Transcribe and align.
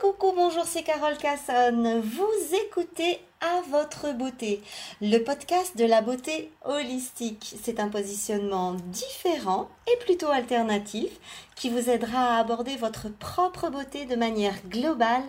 coucou, 0.00 0.32
bonjour, 0.34 0.64
c'est 0.64 0.82
Carole 0.84 1.16
Casson. 1.16 2.00
Vous 2.04 2.54
écoutez 2.54 3.18
À 3.40 3.62
votre 3.68 4.12
beauté, 4.12 4.62
le 5.00 5.18
podcast 5.18 5.76
de 5.76 5.84
la 5.84 6.02
beauté 6.02 6.52
holistique. 6.64 7.56
C'est 7.62 7.80
un 7.80 7.88
positionnement 7.88 8.74
différent 8.74 9.68
et 9.92 9.96
plutôt 10.04 10.28
alternatif 10.28 11.10
qui 11.56 11.68
vous 11.68 11.90
aidera 11.90 12.36
à 12.36 12.38
aborder 12.38 12.76
votre 12.76 13.08
propre 13.08 13.70
beauté 13.70 14.04
de 14.04 14.14
manière 14.14 14.60
globale 14.68 15.24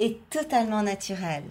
et 0.00 0.16
totalement 0.30 0.82
naturelle. 0.82 1.44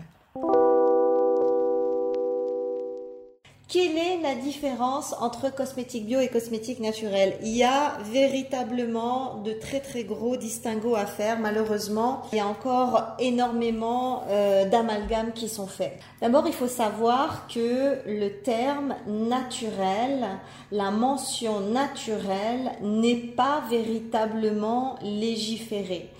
Quelle 3.74 3.98
est 3.98 4.22
la 4.22 4.36
différence 4.36 5.16
entre 5.20 5.52
cosmétique 5.52 6.06
bio 6.06 6.20
et 6.20 6.28
cosmétique 6.28 6.80
naturel? 6.80 7.34
Il 7.42 7.58
y 7.58 7.64
a 7.64 7.98
véritablement 8.04 9.42
de 9.42 9.52
très 9.54 9.80
très 9.80 10.04
gros 10.04 10.38
distinguos 10.38 10.94
à 10.94 11.08
faire. 11.08 11.40
Malheureusement, 11.40 12.22
il 12.32 12.38
y 12.38 12.40
a 12.40 12.46
encore 12.46 13.16
énormément 13.18 14.26
euh, 14.30 14.70
d'amalgames 14.70 15.32
qui 15.34 15.50
sont 15.50 15.66
faits. 15.66 15.98
D'abord, 16.22 16.44
il 16.46 16.54
faut 16.54 16.68
savoir 16.68 17.48
que 17.48 17.98
le 18.06 18.30
terme 18.44 18.94
naturel, 19.08 20.24
la 20.72 20.92
mention 20.92 21.60
naturelle 21.60 22.74
n'est 22.84 23.16
pas 23.16 23.64
véritablement 23.72 25.00
légiférée. 25.02 26.12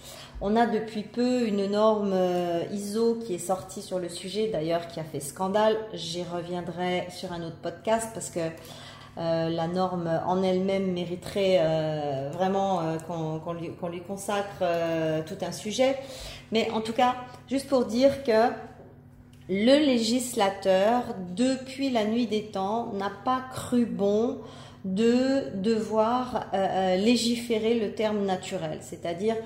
On 0.46 0.58
a 0.58 0.66
depuis 0.66 1.04
peu 1.04 1.48
une 1.48 1.68
norme 1.68 2.12
euh, 2.12 2.66
ISO 2.74 3.16
qui 3.16 3.36
est 3.36 3.38
sortie 3.38 3.82
sur 3.82 3.98
le 3.98 4.10
sujet, 4.10 4.50
d'ailleurs 4.52 4.90
qui 4.90 5.00
a 5.00 5.06
fait 5.06 5.22
scandale. 5.22 5.78
J'y 5.94 6.22
reviendrai 6.22 7.08
sur 7.10 7.32
un 7.32 7.42
autre 7.44 7.56
podcast 7.62 8.10
parce 8.14 8.30
que 8.30 8.42
euh, 8.42 9.48
la 9.48 9.68
norme 9.70 10.10
en 10.28 10.44
elle-même 10.44 10.92
mériterait 10.92 11.60
euh, 11.62 12.30
vraiment 12.34 12.82
qu'on 13.08 13.54
lui, 13.54 14.02
consacre 14.02 14.66
tout 15.26 15.38
un 15.46 15.54
sujet. 15.54 15.96
Mais 16.52 16.70
en 16.72 16.82
tout 16.82 16.92
cas, 16.92 17.16
juste 17.50 17.70
pour 17.70 17.86
dire 17.86 18.26
que 18.26 18.52
le 19.48 19.86
législateur, 19.86 21.04
depuis 21.38 21.90
la 21.90 22.04
nuit 22.04 22.28
des 22.28 22.48
temps, 22.48 22.92
n'a 22.92 23.12
pas 23.24 23.46
cru 23.54 23.86
bon 23.86 24.40
de 24.84 25.56
devoir 25.56 26.48
légiférer 26.98 27.80
le 27.80 27.94
terme 27.94 28.26
naturel, 28.26 28.80
c'est-à-dire 28.82 29.38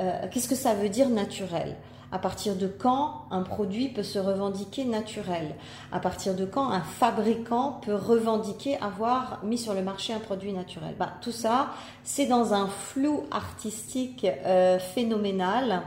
euh, 0.00 0.26
qu'est-ce 0.30 0.48
que 0.48 0.54
ça 0.54 0.74
veut 0.74 0.88
dire 0.88 1.08
naturel? 1.08 1.76
À 2.12 2.18
partir 2.18 2.54
de 2.54 2.68
quand 2.68 3.22
un 3.30 3.42
produit 3.42 3.88
peut 3.88 4.04
se 4.04 4.18
revendiquer 4.18 4.84
naturel? 4.84 5.54
À 5.90 5.98
partir 5.98 6.34
de 6.34 6.44
quand 6.44 6.70
un 6.70 6.80
fabricant 6.80 7.80
peut 7.84 7.94
revendiquer 7.94 8.76
avoir 8.80 9.40
mis 9.44 9.58
sur 9.58 9.74
le 9.74 9.82
marché 9.82 10.12
un 10.12 10.20
produit 10.20 10.52
naturel? 10.52 10.94
Bah, 10.98 11.14
Tout 11.20 11.32
ça, 11.32 11.70
c'est 12.04 12.26
dans 12.26 12.54
un 12.54 12.68
flou 12.68 13.24
artistique 13.30 14.24
euh, 14.24 14.78
phénoménal. 14.78 15.82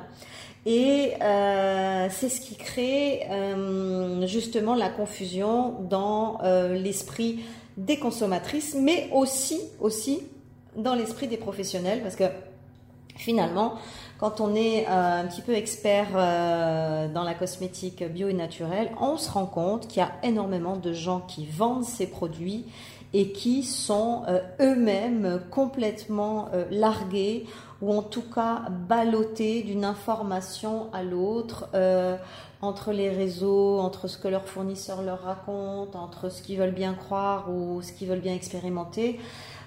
Et 0.66 1.14
euh, 1.22 2.08
c'est 2.12 2.28
ce 2.28 2.42
qui 2.42 2.56
crée 2.56 3.26
justement 4.26 4.76
la 4.76 4.90
confusion 4.90 5.76
dans 5.90 6.40
l'esprit 6.74 7.40
des 7.78 7.98
consommatrices, 8.00 8.76
mais 8.78 9.10
aussi, 9.14 9.62
aussi 9.80 10.24
dans 10.76 10.94
l'esprit 10.94 11.28
des 11.28 11.38
professionnels, 11.38 12.02
parce 12.02 12.18
que 12.18 12.26
Finalement, 13.18 13.76
quand 14.20 14.42
on 14.42 14.56
est 14.56 14.88
euh, 14.88 15.22
un 15.22 15.26
petit 15.26 15.42
peu 15.42 15.54
expert 15.54 16.08
euh, 16.16 17.08
dans 17.08 17.24
la 17.24 17.34
cosmétique 17.34 18.04
bio 18.04 18.30
et 18.30 18.34
naturelle, 18.34 18.92
on 19.00 19.18
se 19.18 19.30
rend 19.30 19.46
compte 19.46 19.88
qu'il 19.88 20.00
y 20.00 20.06
a 20.06 20.12
énormément 20.24 20.76
de 20.76 20.94
gens 20.94 21.22
qui 21.22 21.46
vendent 21.46 21.84
ces 21.84 22.08
produits 22.08 22.66
et 23.14 23.32
qui 23.32 23.64
sont 23.64 24.24
euh, 24.28 24.40
eux-mêmes 24.60 25.42
complètement 25.52 26.50
largués 26.72 27.46
ou 27.82 27.94
en 27.94 28.02
tout 28.02 28.24
cas 28.24 28.64
ballottés 28.70 29.62
d'une 29.62 29.86
information 29.86 30.88
à 30.94 31.04
l'autre 31.04 31.70
entre 32.60 32.92
les 32.92 33.10
réseaux, 33.10 33.78
entre 33.80 34.08
ce 34.08 34.18
que 34.18 34.28
leurs 34.28 34.48
fournisseurs 34.48 35.04
leur 35.04 35.22
racontent, 35.22 36.00
entre 36.00 36.30
ce 36.30 36.42
qu'ils 36.42 36.58
veulent 36.58 36.72
bien 36.72 36.96
croire 36.96 37.52
ou 37.52 37.84
ce 37.84 37.94
qu'ils 37.94 38.08
veulent 38.08 38.20
bien 38.20 38.34
expérimenter. 38.34 39.20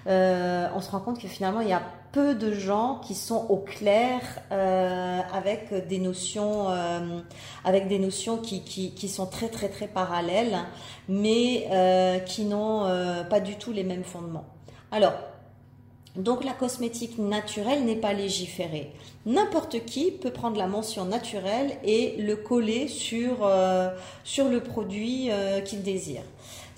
On 0.05 0.81
se 0.81 0.91
rend 0.91 0.99
compte 0.99 1.19
que 1.19 1.27
finalement 1.27 1.61
il 1.61 1.69
y 1.69 1.73
a 1.73 1.81
peu 2.11 2.35
de 2.35 2.53
gens 2.53 2.99
qui 3.05 3.15
sont 3.15 3.45
au 3.49 3.57
clair 3.57 4.21
euh, 4.51 5.19
avec 5.33 5.87
des 5.87 5.99
notions, 5.99 6.69
euh, 6.69 7.19
avec 7.63 7.87
des 7.87 7.99
notions 7.99 8.37
qui, 8.37 9.07
sont 9.07 9.25
très 9.25 9.47
très 9.47 9.69
très 9.69 9.87
parallèles, 9.87 10.59
mais 11.07 11.67
euh, 11.71 12.19
qui 12.19 12.45
n'ont 12.45 12.85
pas 13.29 13.39
du 13.39 13.55
tout 13.55 13.71
les 13.71 13.83
mêmes 13.83 14.03
fondements. 14.03 14.45
Alors, 14.91 15.13
donc 16.17 16.43
la 16.43 16.51
cosmétique 16.51 17.17
naturelle 17.17 17.85
n'est 17.85 17.95
pas 17.95 18.11
légiférée. 18.11 18.91
N'importe 19.25 19.85
qui 19.85 20.11
peut 20.11 20.31
prendre 20.31 20.57
la 20.57 20.67
mention 20.67 21.05
naturelle 21.05 21.77
et 21.85 22.17
le 22.17 22.35
coller 22.35 22.89
sur, 22.89 23.49
sur 24.25 24.49
le 24.49 24.59
produit 24.61 25.29
qu'il 25.63 25.83
désire. 25.83 26.23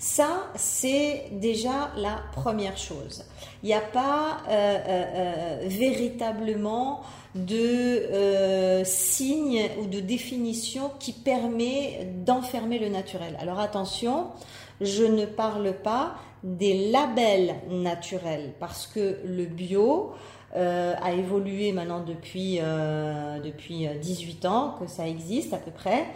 Ça, 0.06 0.50
c'est 0.54 1.28
déjà 1.32 1.90
la 1.96 2.20
première 2.34 2.76
chose. 2.76 3.24
Il 3.62 3.68
n'y 3.68 3.72
a 3.72 3.80
pas 3.80 4.36
euh, 4.46 4.50
euh, 4.50 5.04
euh, 5.14 5.58
véritablement 5.66 7.00
de 7.34 8.82
signe 8.84 9.62
ou 9.80 9.86
de 9.86 10.00
définition 10.00 10.90
qui 11.00 11.12
permet 11.12 12.06
d'enfermer 12.22 12.78
le 12.78 12.90
naturel. 12.90 13.34
Alors 13.40 13.58
attention, 13.58 14.26
je 14.82 15.04
ne 15.04 15.24
parle 15.24 15.72
pas 15.72 16.16
des 16.42 16.90
labels 16.90 17.54
naturels 17.70 18.52
parce 18.60 18.86
que 18.86 19.20
le 19.24 19.46
bio, 19.46 20.12
a 20.54 21.12
évolué 21.12 21.72
maintenant 21.72 22.04
depuis, 22.04 22.58
depuis 23.44 23.88
18 24.00 24.44
ans 24.46 24.76
que 24.78 24.86
ça 24.86 25.08
existe 25.08 25.52
à 25.52 25.58
peu 25.58 25.70
près. 25.70 26.06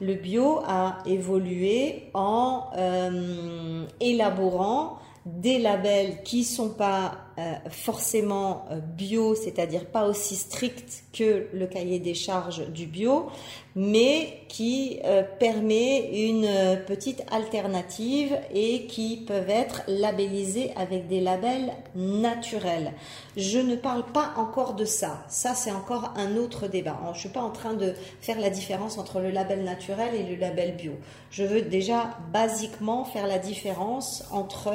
Le 0.00 0.14
bio 0.14 0.60
a 0.66 0.98
évolué 1.06 2.10
en 2.12 2.64
euh, 2.76 3.86
élaborant 4.00 4.98
des 5.24 5.58
labels 5.58 6.22
qui 6.22 6.44
sont 6.44 6.68
pas 6.70 7.12
euh, 7.38 7.54
forcément 7.68 8.64
euh, 8.70 8.80
bio, 8.80 9.34
c'est-à-dire 9.34 9.84
pas 9.84 10.06
aussi 10.06 10.36
stricts 10.36 11.04
que 11.12 11.48
le 11.52 11.66
cahier 11.66 11.98
des 11.98 12.14
charges 12.14 12.66
du 12.70 12.86
bio, 12.86 13.26
mais 13.74 14.40
qui 14.48 15.00
euh, 15.04 15.22
permet 15.38 16.28
une 16.28 16.48
petite 16.86 17.22
alternative 17.30 18.38
et 18.54 18.86
qui 18.86 19.18
peuvent 19.18 19.50
être 19.50 19.82
labellisés 19.86 20.72
avec 20.76 21.08
des 21.08 21.20
labels 21.20 21.74
naturels. 21.94 22.94
Je 23.36 23.58
ne 23.58 23.76
parle 23.76 24.06
pas 24.06 24.32
encore 24.38 24.72
de 24.72 24.86
ça. 24.86 25.22
Ça, 25.28 25.54
c'est 25.54 25.72
encore 25.72 26.14
un 26.16 26.38
autre 26.38 26.68
débat. 26.68 26.98
Je 27.12 27.20
suis 27.20 27.28
pas 27.28 27.42
en 27.42 27.50
train 27.50 27.74
de 27.74 27.92
faire 28.22 28.40
la 28.40 28.48
différence 28.48 28.96
entre 28.96 29.20
le 29.20 29.30
label 29.30 29.62
naturel 29.62 30.14
et 30.14 30.22
le 30.22 30.36
label 30.36 30.74
bio. 30.74 30.92
Je 31.30 31.44
veux 31.44 31.60
déjà 31.60 32.16
basiquement 32.32 33.04
faire 33.04 33.26
la 33.26 33.38
différence 33.38 34.24
entre 34.30 34.72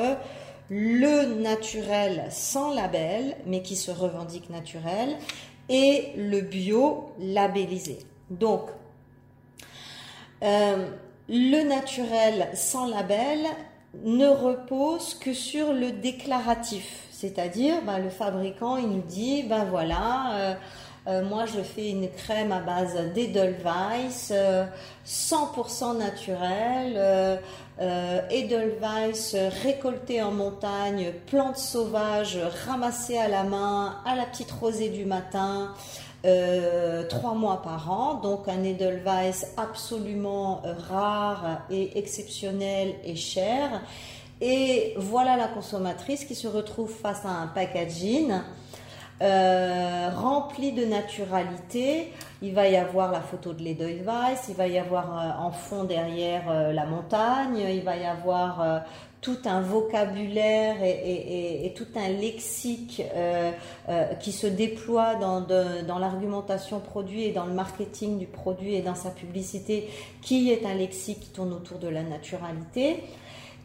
le 0.74 1.42
naturel 1.42 2.28
sans 2.30 2.74
label, 2.74 3.36
mais 3.46 3.62
qui 3.62 3.76
se 3.76 3.92
revendique 3.92 4.50
naturel, 4.50 5.18
et 5.68 6.14
le 6.16 6.40
bio 6.40 7.12
labellisé. 7.20 8.00
Donc, 8.30 8.70
euh, 10.44 10.90
le 11.28 11.68
naturel 11.68 12.50
sans 12.54 12.88
label 12.88 13.40
ne 14.06 14.28
repose 14.28 15.14
que 15.16 15.34
sur 15.34 15.74
le 15.74 15.92
déclaratif, 15.92 17.06
c'est-à-dire 17.12 17.82
ben, 17.86 18.00
le 18.00 18.09
fabricant 18.09 18.78
il 18.78 18.88
nous 18.88 19.02
dit 19.02 19.44
ben 19.44 19.66
voilà 19.66 20.36
euh, 20.36 20.53
euh, 21.08 21.24
moi, 21.26 21.46
je 21.48 21.62
fais 21.62 21.90
une 21.90 22.10
crème 22.10 22.52
à 22.52 22.60
base 22.60 22.96
d'Edelweiss, 23.16 24.32
100% 25.06 25.98
naturelle, 25.98 27.42
euh, 27.80 28.22
Edelweiss 28.30 29.36
récolté 29.64 30.22
en 30.22 30.32
montagne, 30.32 31.12
plantes 31.26 31.58
sauvages 31.58 32.38
ramassées 32.68 33.18
à 33.18 33.28
la 33.28 33.44
main, 33.44 33.98
à 34.06 34.16
la 34.16 34.26
petite 34.26 34.52
rosée 34.52 34.90
du 34.90 35.06
matin. 35.06 35.74
Euh, 36.24 37.08
trois 37.08 37.34
mois 37.34 37.64
par 37.64 37.92
an, 37.92 38.14
donc 38.22 38.47
un 38.47 38.64
Edelweiss 38.64 39.47
absolument 39.58 40.62
rare 40.88 41.64
et 41.72 41.97
exceptionnel 41.97 42.94
et 43.04 43.16
cher. 43.16 43.82
Et 44.40 44.94
voilà 44.97 45.36
la 45.36 45.47
consommatrice 45.47 46.26
qui 46.26 46.36
se 46.36 46.47
retrouve 46.47 46.92
face 46.92 47.26
à 47.26 47.30
un 47.30 47.47
packaging 47.47 48.34
euh, 49.22 50.09
rempli 50.16 50.72
de 50.72 50.84
naturalité. 50.84 52.12
Il 52.41 52.53
va 52.56 52.68
y 52.68 52.76
avoir 52.76 53.12
la 53.12 53.22
photo 53.22 53.53
de 53.53 53.62
l'Edelweiss, 53.62 54.47
il 54.50 54.56
va 54.56 54.68
y 54.68 54.79
avoir 54.79 55.16
euh, 55.16 55.46
en 55.46 55.52
fond 55.52 55.84
derrière 55.84 56.50
euh, 56.50 56.73
la 56.73 56.85
montagne, 56.85 57.59
il 57.59 57.84
va 57.84 57.97
y 57.97 58.06
avoir 58.06 58.82
tout 59.22 59.38
un 59.46 59.62
vocabulaire 59.62 60.78
et, 60.82 61.72
tout 61.76 61.85
un 61.96 62.08
lexique 62.08 63.03
qui 64.20 64.32
se 64.32 64.47
déploie 64.47 65.14
dans, 65.14 65.41
dans 65.41 66.00
l'argumentation 66.00 66.79
produit 66.79 67.26
et 67.26 67.32
dans 67.32 67.46
le 67.46 67.53
marketing 67.53 68.18
du 68.18 68.26
produit 68.26 68.73
et 68.73 68.82
dans 68.82 68.96
sa 68.96 69.12
publicité, 69.12 69.88
qui 70.23 70.52
est 70.52 70.66
un 70.66 70.73
lexique 70.73 71.20
qui 71.20 71.29
tourne 71.29 71.53
autour 71.53 71.78
de 71.78 71.88
la 71.88 72.02
naturalité. 72.02 73.03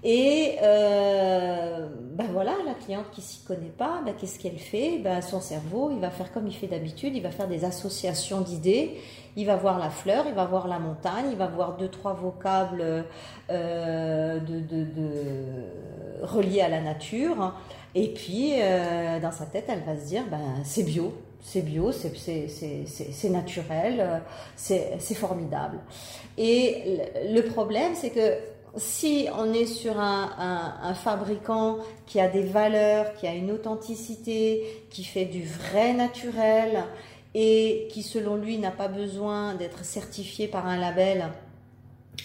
Et 0.05 0.57
euh, 0.63 1.89
ben 2.13 2.27
voilà, 2.33 2.53
la 2.65 2.75
cliente 2.75 3.11
qui 3.13 3.23
s'y 3.23 3.45
connaît 3.45 3.73
pas, 3.77 4.03
ben 4.05 4.15
qu'est-ce 4.15 4.39
qu'elle 4.39 4.59
fait? 4.59 4.99
Ben 4.99 5.21
Son 5.21 5.41
cerveau, 5.41 5.91
il 5.91 5.99
va 5.99 6.11
faire 6.11 6.33
comme 6.33 6.47
il 6.47 6.55
fait 6.55 6.67
d'habitude, 6.67 7.17
il 7.17 7.23
va 7.23 7.31
faire 7.31 7.49
des 7.49 7.65
associations 7.65 8.41
d'idées. 8.41 9.01
Il 9.39 9.47
va 9.47 9.57
voir 9.57 9.79
la 9.79 9.91
fleur, 9.91 10.25
il 10.27 10.35
va 10.35 10.47
voir 10.47 10.67
la 10.67 10.79
montagne, 10.79 11.27
il 11.31 11.37
va 11.37 11.47
voir 11.47 11.77
deux 11.77 11.89
trois 11.89 12.15
vocables 12.15 13.05
euh, 13.51 14.41
de, 14.41 14.61
de, 14.61 14.85
de, 14.85 16.23
reliés 16.23 16.63
à 16.63 16.69
la 16.69 16.81
nature. 16.81 17.55
Et 17.95 18.09
puis 18.09 18.53
euh, 18.55 19.21
dans 19.21 19.33
sa 19.33 19.45
tête, 19.47 19.65
elle 19.69 19.83
va 19.83 19.99
se 20.01 20.07
dire 20.07 20.25
ben 20.31 20.63
c'est 20.65 20.85
bio, 20.85 21.13
c'est 21.43 21.63
bio, 21.63 21.93
c'est 21.93 23.31
naturel, 23.31 24.23
c'est 24.57 25.15
formidable. 25.15 25.79
Et 26.39 27.01
le 27.31 27.43
problème, 27.43 27.93
c'est 27.95 28.11
que 28.11 28.56
si 28.77 29.29
on 29.39 29.53
est 29.53 29.67
sur 29.67 29.99
un, 29.99 30.95
fabricant 30.95 31.79
qui 32.07 32.21
a 32.21 32.29
des 32.29 32.45
valeurs, 32.45 33.15
qui 33.15 33.27
a 33.27 33.35
une 33.35 33.51
authenticité, 33.51 34.85
qui 34.91 35.05
fait 35.05 35.25
du 35.25 35.45
vrai 35.45 35.95
naturel 35.95 36.85
et 37.35 37.89
qui 37.91 38.03
selon 38.03 38.37
lui 38.37 38.59
n'a 38.59 38.71
pas 38.71 38.89
besoin 38.89 39.55
d'être 39.55 39.85
certifié 39.85 40.49
par 40.49 40.67
un 40.67 40.79
label 40.79 41.27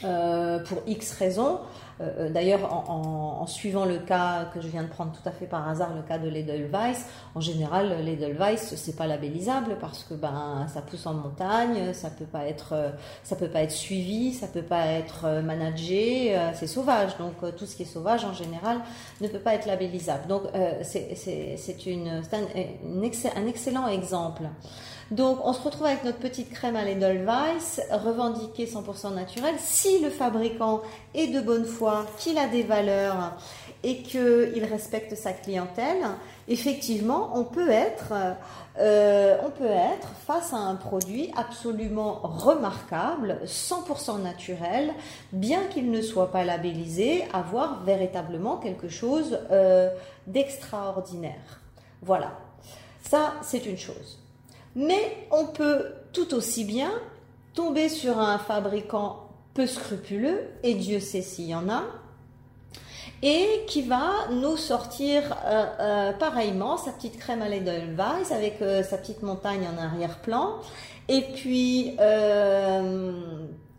euh, 0.03 0.59
pour 0.63 0.79
X 0.87 1.13
raisons, 1.13 1.59
euh, 2.01 2.09
euh, 2.19 2.29
d'ailleurs, 2.29 2.71
en, 2.89 3.45
suivant 3.47 3.85
le 3.85 3.97
cas 3.97 4.45
que 4.53 4.61
je 4.61 4.67
viens 4.67 4.83
de 4.83 4.87
prendre 4.87 5.11
tout 5.11 5.27
à 5.27 5.31
fait 5.31 5.45
par 5.45 5.67
hasard, 5.67 5.93
le 5.95 6.01
cas 6.01 6.17
de 6.17 6.29
l'Edelweiss, 6.29 7.05
en 7.35 7.41
général, 7.41 8.03
l'Edelweiss, 8.03 8.75
c'est 8.75 8.95
pas 8.95 9.07
labellisable 9.07 9.77
parce 9.79 10.03
que 10.03 10.13
ben 10.13 10.65
ça 10.73 10.81
pousse 10.81 11.05
en 11.05 11.13
montagne, 11.13 11.93
ça 11.93 12.09
peut 12.09 12.25
pas 12.25 12.45
être, 12.45 12.73
euh, 12.73 12.89
ça 13.23 13.35
peut 13.35 13.47
pas 13.47 13.61
être 13.63 13.71
suivi, 13.71 14.33
ça 14.33 14.47
peut 14.47 14.61
pas 14.61 14.85
être 14.85 15.41
managé, 15.41 16.37
c'est 16.53 16.67
sauvage. 16.67 17.17
Donc 17.17 17.33
tout 17.57 17.65
ce 17.65 17.75
qui 17.75 17.83
est 17.83 17.85
sauvage 17.85 18.23
en 18.25 18.33
général 18.33 18.79
ne 19.19 19.27
peut 19.27 19.39
pas 19.39 19.55
être 19.55 19.65
labellisable. 19.65 20.27
Donc 20.27 20.43
c'est 20.83 21.85
une, 21.85 22.07
un, 22.07 23.35
un 23.35 23.47
excellent 23.47 23.87
exemple. 23.87 24.43
Donc, 25.11 25.39
on 25.43 25.51
se 25.51 25.61
retrouve 25.61 25.87
avec 25.87 26.05
notre 26.05 26.19
petite 26.19 26.49
crème 26.51 26.77
à 26.77 26.85
l'Edelweiss, 26.85 27.81
revendiquée 27.91 28.65
100% 28.65 29.13
naturelle. 29.13 29.55
Si 29.59 29.99
le 29.99 30.09
fabricant 30.09 30.81
est 31.13 31.27
de 31.27 31.41
bonne 31.41 31.65
foi, 31.65 32.05
qu'il 32.17 32.37
a 32.37 32.47
des 32.47 32.63
valeurs 32.63 33.33
et 33.83 34.03
qu'il 34.03 34.63
respecte 34.63 35.15
sa 35.15 35.33
clientèle, 35.33 36.01
effectivement, 36.47 37.31
on 37.33 37.43
peut 37.43 37.69
être, 37.69 38.13
euh, 38.79 39.37
face 40.25 40.53
à 40.53 40.57
un 40.57 40.75
produit 40.75 41.29
absolument 41.35 42.21
remarquable, 42.23 43.41
100% 43.45 44.21
naturel, 44.21 44.93
bien 45.33 45.65
qu'il 45.65 45.91
ne 45.91 46.01
soit 46.01 46.31
pas 46.31 46.45
labellisé, 46.45 47.25
avoir 47.33 47.83
véritablement 47.83 48.55
quelque 48.57 48.87
chose 48.87 49.39
euh, 49.51 49.89
d'extraordinaire. 50.25 51.59
Voilà, 52.01 52.31
ça 53.03 53.33
c'est 53.41 53.65
une 53.65 53.77
chose. 53.77 54.20
Mais 54.75 55.27
on 55.31 55.45
peut 55.45 55.93
tout 56.13 56.33
aussi 56.33 56.63
bien 56.63 56.91
tomber 57.53 57.89
sur 57.89 58.19
un 58.19 58.37
fabricant 58.37 59.27
peu 59.53 59.67
scrupuleux, 59.67 60.49
et 60.63 60.75
Dieu 60.75 60.99
sait 60.99 61.21
s'il 61.21 61.47
y 61.47 61.55
en 61.55 61.69
a, 61.69 61.83
et 63.23 63.65
qui 63.67 63.83
va 63.83 64.29
nous 64.31 64.57
sortir 64.57 65.23
euh, 65.45 65.65
euh, 65.79 66.13
pareillement 66.13 66.77
sa 66.77 66.91
petite 66.91 67.19
crème 67.19 67.41
à 67.41 67.49
l'Edelweiss 67.49 68.31
avec 68.31 68.61
euh, 68.61 68.83
sa 68.83 68.97
petite 68.97 69.21
montagne 69.21 69.67
en 69.67 69.81
arrière-plan. 69.81 70.55
Et 71.07 71.21
puis, 71.35 71.97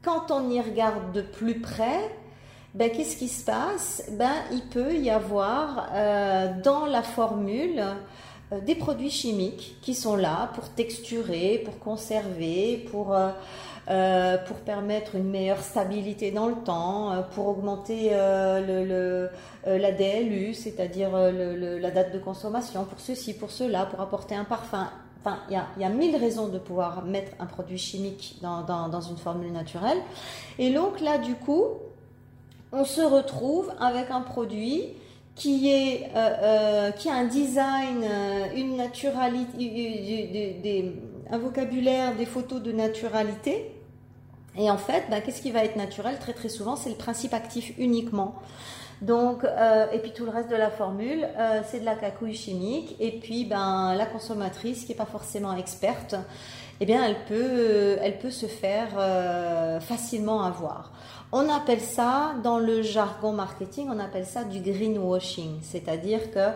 quand 0.02 0.30
on 0.30 0.50
y 0.50 0.60
regarde 0.60 1.12
de 1.12 1.22
plus 1.22 1.60
près, 1.60 2.10
ben, 2.74 2.90
qu'est-ce 2.90 3.16
qui 3.16 3.28
se 3.28 3.44
passe? 3.44 4.04
Ben, 4.12 4.34
Il 4.52 4.62
peut 4.68 4.94
y 4.94 5.08
avoir 5.08 5.88
dans 6.62 6.84
la 6.84 7.02
formule 7.02 7.82
des 8.60 8.74
produits 8.74 9.10
chimiques 9.10 9.76
qui 9.82 9.94
sont 9.94 10.16
là 10.16 10.50
pour 10.54 10.68
texturer, 10.68 11.62
pour 11.64 11.78
conserver, 11.78 12.86
pour, 12.90 13.14
euh, 13.14 13.30
euh, 13.88 14.36
pour 14.38 14.56
permettre 14.58 15.16
une 15.16 15.28
meilleure 15.30 15.62
stabilité 15.62 16.30
dans 16.30 16.48
le 16.48 16.56
temps, 16.56 17.24
pour 17.34 17.48
augmenter 17.48 18.10
la 18.10 18.60
DLU, 19.92 20.54
c'est-à-dire 20.54 21.10
la 21.12 21.90
date 21.90 22.12
de 22.12 22.18
consommation, 22.18 22.84
pour 22.84 23.00
ceci, 23.00 23.34
pour 23.34 23.50
cela, 23.50 23.86
pour 23.86 24.00
apporter 24.00 24.34
un 24.34 24.44
parfum. 24.44 24.88
Enfin, 25.24 25.38
il 25.48 25.52
y 25.52 25.56
a, 25.56 25.66
y 25.78 25.84
a, 25.84 25.88
mille 25.88 26.16
raisons 26.16 26.48
de 26.48 26.58
pouvoir 26.58 27.04
mettre 27.04 27.30
un 27.38 27.46
produit 27.46 27.78
chimique 27.78 28.38
dans, 28.42 28.62
dans, 28.62 28.88
dans 28.88 29.00
une 29.00 29.16
formule 29.16 29.52
naturelle. 29.52 29.98
Et 30.58 30.70
donc 30.70 31.00
là, 31.00 31.18
du 31.18 31.36
coup, 31.36 31.64
on 32.72 32.84
se 32.84 33.02
retrouve 33.02 33.72
avec 33.78 34.10
un 34.10 34.22
produit 34.22 34.94
qui, 35.34 35.70
est, 35.70 36.10
euh, 36.14 36.30
euh, 36.42 36.90
qui 36.90 37.08
a 37.08 37.14
un 37.14 37.24
design, 37.24 38.04
euh, 38.04 38.46
une 38.54 38.76
naturalité, 38.76 39.56
un 41.30 41.38
vocabulaire, 41.38 42.14
des 42.16 42.26
photos 42.26 42.62
de 42.62 42.72
naturalité. 42.72 43.74
Et 44.58 44.70
en 44.70 44.76
fait, 44.76 45.04
bah, 45.10 45.20
qu'est-ce 45.20 45.40
qui 45.40 45.50
va 45.50 45.64
être 45.64 45.76
naturel 45.76 46.18
Très 46.18 46.34
très 46.34 46.50
souvent, 46.50 46.76
c'est 46.76 46.90
le 46.90 46.96
principe 46.96 47.32
actif 47.32 47.72
uniquement. 47.78 48.34
Donc, 49.00 49.44
et 49.92 49.98
puis 49.98 50.12
tout 50.12 50.24
le 50.24 50.30
reste 50.30 50.48
de 50.48 50.54
la 50.54 50.70
formule, 50.70 51.26
c'est 51.68 51.80
de 51.80 51.84
la 51.84 51.96
cacouille 51.96 52.36
chimique. 52.36 52.94
Et 53.00 53.18
puis, 53.18 53.44
ben, 53.44 53.94
la 53.96 54.06
consommatrice 54.06 54.84
qui 54.84 54.90
n'est 54.90 54.96
pas 54.96 55.06
forcément 55.06 55.56
experte, 55.56 56.14
eh 56.78 56.86
bien, 56.86 57.04
elle 57.04 57.24
peut, 57.24 57.98
elle 58.00 58.18
peut 58.18 58.30
se 58.30 58.46
faire 58.46 58.90
facilement 59.80 60.44
avoir. 60.44 60.92
On 61.34 61.48
appelle 61.48 61.80
ça, 61.80 62.34
dans 62.44 62.58
le 62.58 62.82
jargon 62.82 63.32
marketing, 63.32 63.88
on 63.90 63.98
appelle 63.98 64.26
ça 64.26 64.44
du 64.44 64.60
greenwashing, 64.60 65.60
c'est-à-dire 65.62 66.30
que 66.30 66.50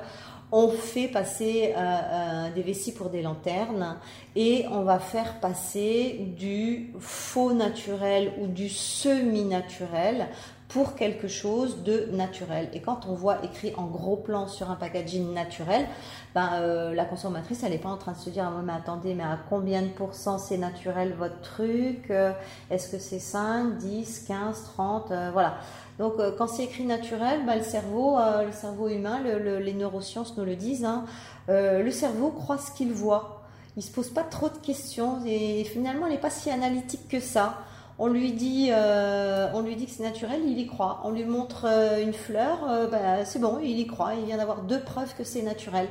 on 0.52 0.68
fait 0.68 1.08
passer 1.08 1.74
euh, 1.74 1.80
euh, 1.80 2.54
des 2.54 2.62
vessies 2.62 2.92
pour 2.92 3.10
des 3.10 3.22
lanternes 3.22 3.96
et 4.36 4.66
on 4.70 4.82
va 4.82 4.98
faire 4.98 5.40
passer 5.40 6.20
du 6.36 6.92
faux 7.00 7.52
naturel 7.52 8.32
ou 8.40 8.46
du 8.46 8.68
semi-naturel 8.68 10.28
pour 10.68 10.96
quelque 10.96 11.28
chose 11.28 11.82
de 11.84 12.08
naturel. 12.12 12.68
Et 12.72 12.80
quand 12.80 13.06
on 13.06 13.14
voit 13.14 13.44
écrit 13.44 13.72
en 13.76 13.86
gros 13.86 14.16
plan 14.16 14.48
sur 14.48 14.70
un 14.70 14.74
packaging 14.74 15.32
naturel, 15.32 15.86
ben, 16.34 16.50
euh, 16.54 16.94
la 16.94 17.04
consommatrice, 17.04 17.62
elle 17.62 17.70
n'est 17.70 17.78
pas 17.78 17.88
en 17.88 17.96
train 17.96 18.12
de 18.12 18.18
se 18.18 18.30
dire, 18.30 18.44
ah, 18.46 18.62
mais 18.64 18.72
attendez, 18.72 19.14
mais 19.14 19.22
à 19.22 19.38
combien 19.48 19.82
de 19.82 19.88
pourcents 19.88 20.38
c'est 20.38 20.58
naturel 20.58 21.14
votre 21.16 21.40
truc 21.40 22.10
euh, 22.10 22.32
Est-ce 22.70 22.90
que 22.90 22.98
c'est 22.98 23.20
5, 23.20 23.78
10, 23.78 24.24
15, 24.26 24.64
30 24.74 25.12
Voilà. 25.32 25.58
Donc 25.98 26.14
euh, 26.18 26.32
quand 26.36 26.48
c'est 26.48 26.64
écrit 26.64 26.84
naturel, 26.84 27.46
ben, 27.46 27.56
le 27.56 27.64
cerveau, 27.64 28.18
le 28.44 28.52
cerveau 28.52 28.88
humain, 28.88 29.20
les 29.22 29.72
neurosciences 29.72 30.36
nous 30.36 30.44
le 30.44 30.56
disent, 30.56 30.84
hein, 30.84 31.04
le 31.48 31.90
cerveau 31.90 32.30
croit 32.30 32.58
ce 32.58 32.72
qu'il 32.72 32.92
voit. 32.92 33.44
Il 33.76 33.82
se 33.82 33.90
pose 33.90 34.08
pas 34.08 34.24
trop 34.24 34.48
de 34.48 34.56
questions 34.56 35.20
et 35.26 35.62
finalement, 35.64 36.06
il 36.06 36.12
n'est 36.12 36.18
pas 36.18 36.30
si 36.30 36.50
analytique 36.50 37.08
que 37.08 37.20
ça. 37.20 37.58
On 37.98 38.08
lui 38.08 38.32
dit, 38.32 38.68
euh, 38.72 39.48
on 39.54 39.62
lui 39.62 39.74
dit 39.74 39.86
que 39.86 39.90
c'est 39.90 40.02
naturel, 40.02 40.42
il 40.46 40.58
y 40.58 40.66
croit. 40.66 41.00
On 41.04 41.12
lui 41.12 41.24
montre 41.24 41.64
euh, 41.66 42.02
une 42.02 42.12
fleur, 42.12 42.58
euh, 42.68 42.86
bah, 42.88 43.24
c'est 43.24 43.38
bon, 43.38 43.58
il 43.62 43.78
y 43.78 43.86
croit. 43.86 44.14
Il 44.14 44.26
vient 44.26 44.36
d'avoir 44.36 44.62
deux 44.62 44.80
preuves 44.80 45.14
que 45.16 45.24
c'est 45.24 45.42
naturel. 45.42 45.88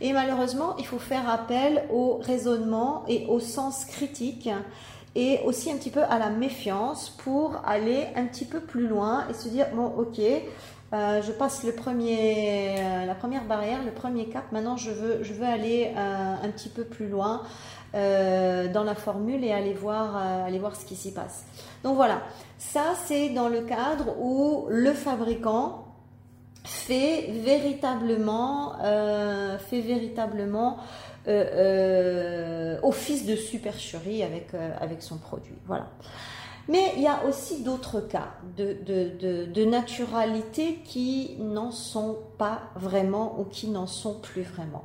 Et 0.00 0.12
malheureusement, 0.12 0.76
il 0.78 0.86
faut 0.86 0.98
faire 0.98 1.28
appel 1.28 1.84
au 1.90 2.20
raisonnement 2.22 3.04
et 3.08 3.26
au 3.28 3.40
sens 3.40 3.84
critique 3.84 4.48
et 5.16 5.40
aussi 5.44 5.72
un 5.72 5.76
petit 5.76 5.90
peu 5.90 6.04
à 6.04 6.18
la 6.18 6.30
méfiance 6.30 7.10
pour 7.10 7.60
aller 7.66 8.06
un 8.14 8.26
petit 8.26 8.44
peu 8.44 8.60
plus 8.60 8.86
loin 8.86 9.26
et 9.28 9.34
se 9.34 9.48
dire 9.48 9.66
bon, 9.74 9.86
ok. 9.86 10.20
Je 10.92 11.32
passe 11.32 11.62
le 11.64 11.72
premier, 11.72 12.76
la 13.06 13.14
première 13.14 13.44
barrière, 13.44 13.84
le 13.84 13.92
premier 13.92 14.28
cap. 14.28 14.50
Maintenant, 14.52 14.76
je 14.76 14.90
veux, 14.90 15.22
je 15.22 15.32
veux 15.32 15.46
aller 15.46 15.92
un 15.96 16.48
petit 16.50 16.68
peu 16.68 16.84
plus 16.84 17.08
loin. 17.08 17.42
Euh, 17.92 18.68
dans 18.72 18.84
la 18.84 18.94
formule 18.94 19.42
et 19.44 19.52
aller 19.52 19.74
voir, 19.74 20.16
euh, 20.16 20.46
aller 20.46 20.60
voir 20.60 20.76
ce 20.76 20.84
qui 20.84 20.94
s'y 20.94 21.12
passe. 21.12 21.44
Donc 21.82 21.96
voilà, 21.96 22.22
ça 22.56 22.94
c'est 23.04 23.30
dans 23.30 23.48
le 23.48 23.62
cadre 23.62 24.16
où 24.20 24.66
le 24.68 24.92
fabricant 24.92 25.88
fait 26.62 27.32
véritablement, 27.32 28.74
euh, 28.84 29.58
fait 29.58 29.80
véritablement 29.80 30.78
office 32.82 33.26
de 33.26 33.34
supercherie 33.34 34.22
avec, 34.22 34.50
avec 34.80 35.02
son 35.02 35.18
produit. 35.18 35.58
Voilà. 35.66 35.88
Mais 36.70 36.92
il 36.96 37.02
y 37.02 37.08
a 37.08 37.24
aussi 37.24 37.64
d'autres 37.64 38.00
cas 38.00 38.28
de, 38.56 39.64
naturalité 39.64 40.78
qui 40.84 41.36
n'en 41.40 41.72
sont 41.72 42.18
pas 42.38 42.60
vraiment 42.76 43.40
ou 43.40 43.44
qui 43.44 43.66
n'en 43.68 43.88
sont 43.88 44.14
plus 44.14 44.42
vraiment. 44.42 44.84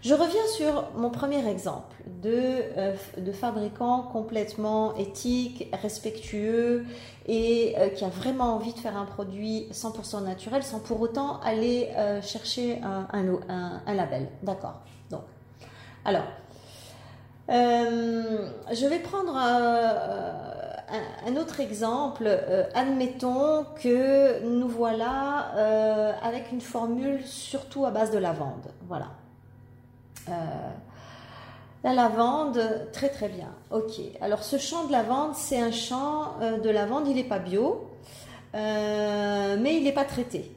Je 0.00 0.14
reviens 0.14 0.46
sur 0.56 0.88
mon 0.96 1.10
premier 1.10 1.46
exemple 1.46 1.94
de, 2.22 2.32
euh, 2.32 2.94
de 3.18 3.32
fabricant 3.32 4.02
complètement 4.02 4.94
éthique, 4.96 5.68
respectueux 5.82 6.86
et 7.26 7.74
euh, 7.78 7.88
qui 7.90 8.04
a 8.04 8.08
vraiment 8.08 8.54
envie 8.54 8.72
de 8.72 8.78
faire 8.78 8.96
un 8.96 9.06
produit 9.06 9.66
100% 9.72 10.24
naturel 10.24 10.62
sans 10.62 10.80
pour 10.80 11.02
autant 11.02 11.38
aller 11.40 11.90
euh, 11.96 12.22
chercher 12.22 12.80
un 12.82 13.94
label. 13.94 14.28
D'accord. 14.42 14.80
Donc, 15.10 15.22
alors, 16.06 16.24
je 17.48 18.86
vais 18.86 19.00
prendre 19.00 19.34
un, 21.26 21.36
autre 21.36 21.60
exemple, 21.60 22.24
euh, 22.26 22.64
admettons 22.74 23.64
que 23.80 24.42
nous 24.44 24.68
voilà 24.68 25.52
euh, 25.56 26.12
avec 26.22 26.52
une 26.52 26.60
formule 26.60 27.20
surtout 27.24 27.84
à 27.84 27.90
base 27.90 28.10
de 28.10 28.18
lavande. 28.18 28.66
Voilà. 28.88 29.08
la 31.82 31.92
lavande, 31.92 32.60
très 32.92 33.08
très 33.08 33.28
bien. 33.28 33.50
Ok. 33.70 34.00
Alors 34.20 34.42
ce 34.42 34.58
champ 34.58 34.84
de 34.84 34.92
lavande, 34.92 35.34
c'est 35.34 35.60
un 35.60 35.72
champ 35.72 36.36
de 36.40 36.70
lavande, 36.70 37.08
il 37.08 37.16
n'est 37.16 37.24
pas 37.24 37.38
bio, 37.38 37.90
mais 38.54 39.76
il 39.76 39.84
n'est 39.84 39.92
pas 39.92 40.04
traité. 40.04 40.50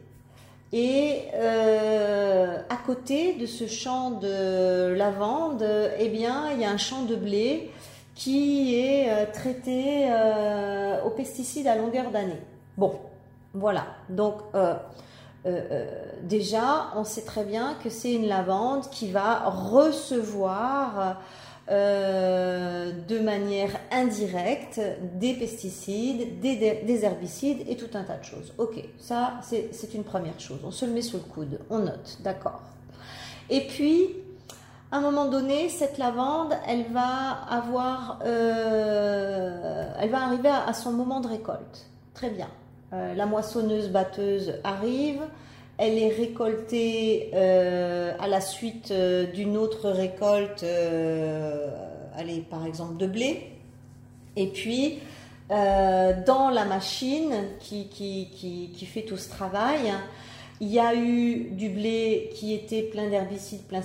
Et 0.72 1.24
à 1.34 2.78
côté 2.86 3.34
de 3.34 3.46
ce 3.46 3.68
champ 3.68 4.12
de 4.12 4.94
lavande, 4.94 5.66
eh 6.00 6.10
bien, 6.10 6.52
il 6.54 6.62
y 6.62 6.66
a 6.66 6.72
un 6.72 6.78
champ 6.78 7.04
de 7.04 7.16
blé 7.16 7.72
qui 8.18 8.76
est 8.76 9.12
euh, 9.12 9.26
traité 9.32 10.08
euh, 10.10 11.04
aux 11.04 11.12
pesticides 11.12 11.68
à 11.68 11.76
longueur 11.76 12.10
d'année. 12.10 12.42
Bon, 12.76 13.00
voilà. 13.54 13.86
Donc, 14.10 14.40
euh, 14.56 14.76
déjà, 16.24 16.88
on 16.96 17.04
sait 17.04 17.22
très 17.22 17.44
bien 17.44 17.76
que 17.84 17.90
c'est 17.90 18.14
une 18.14 18.28
lavande 18.28 18.90
qui 18.90 19.12
va 19.12 19.50
recevoir 19.50 21.22
de 21.70 23.20
manière 23.20 23.72
indirecte 23.92 24.80
des 25.16 25.34
pesticides, 25.34 26.40
des, 26.40 26.56
des, 26.56 27.06
herbicides 27.06 27.64
et 27.68 27.76
tout 27.76 27.90
un 27.94 28.04
tas 28.04 28.18
de 28.18 28.24
choses. 28.24 28.54
Ok, 28.58 28.84
ça 29.00 29.34
c'est 29.44 29.94
une 29.94 30.04
première 30.04 30.40
chose. 30.40 30.60
On 30.66 30.72
se 30.72 30.86
le 30.86 30.94
met 30.94 31.02
sous 31.02 31.18
le 31.18 31.24
coude, 31.24 31.60
on 31.70 31.80
note, 31.80 32.18
d'accord. 32.22 32.62
Et 33.50 33.68
puis, 33.68 34.16
à 34.92 34.98
un 34.98 35.02
moment 35.02 35.26
donné, 35.26 35.68
cette 35.68 35.98
lavande, 35.98 36.54
elle 36.66 36.86
va 36.92 37.32
avoir, 37.50 38.20
euh, 38.26 39.92
elle 40.00 40.10
va 40.10 40.24
arriver 40.24 40.50
à, 40.50 40.74
son 40.74 40.94
moment 40.94 41.20
de 41.20 41.28
récolte. 41.28 41.88
Très 42.14 42.30
bien. 42.30 42.48
Euh, 42.94 43.14
la 43.14 43.26
moissonneuse 43.26 43.90
batteuse 43.90 44.54
arrive, 44.64 45.22
elle 45.78 45.98
est 45.98 46.14
récoltée 46.14 47.32
euh, 47.34 48.14
à 48.18 48.28
la 48.28 48.40
suite 48.40 48.94
d'une 49.34 49.58
autre 49.58 49.90
récolte, 49.90 50.66
par 52.50 52.66
exemple 52.66 52.96
de 52.96 53.08
blé. 53.08 53.52
Et 54.38 54.48
puis, 54.48 55.00
dans 55.50 56.50
la 56.50 56.64
machine 56.64 57.34
qui, 57.60 58.88
fait 58.90 59.02
tout 59.02 59.18
ce 59.18 59.30
travail, 59.30 59.92
il 60.60 60.70
y 60.70 60.80
a 60.80 60.96
eu 60.96 61.52
du 61.52 61.70
blé 61.70 62.32
qui 62.34 62.54
était 62.54 62.82
plein 62.82 63.10
d'herbicides, 63.10 63.64
plein, 63.68 63.82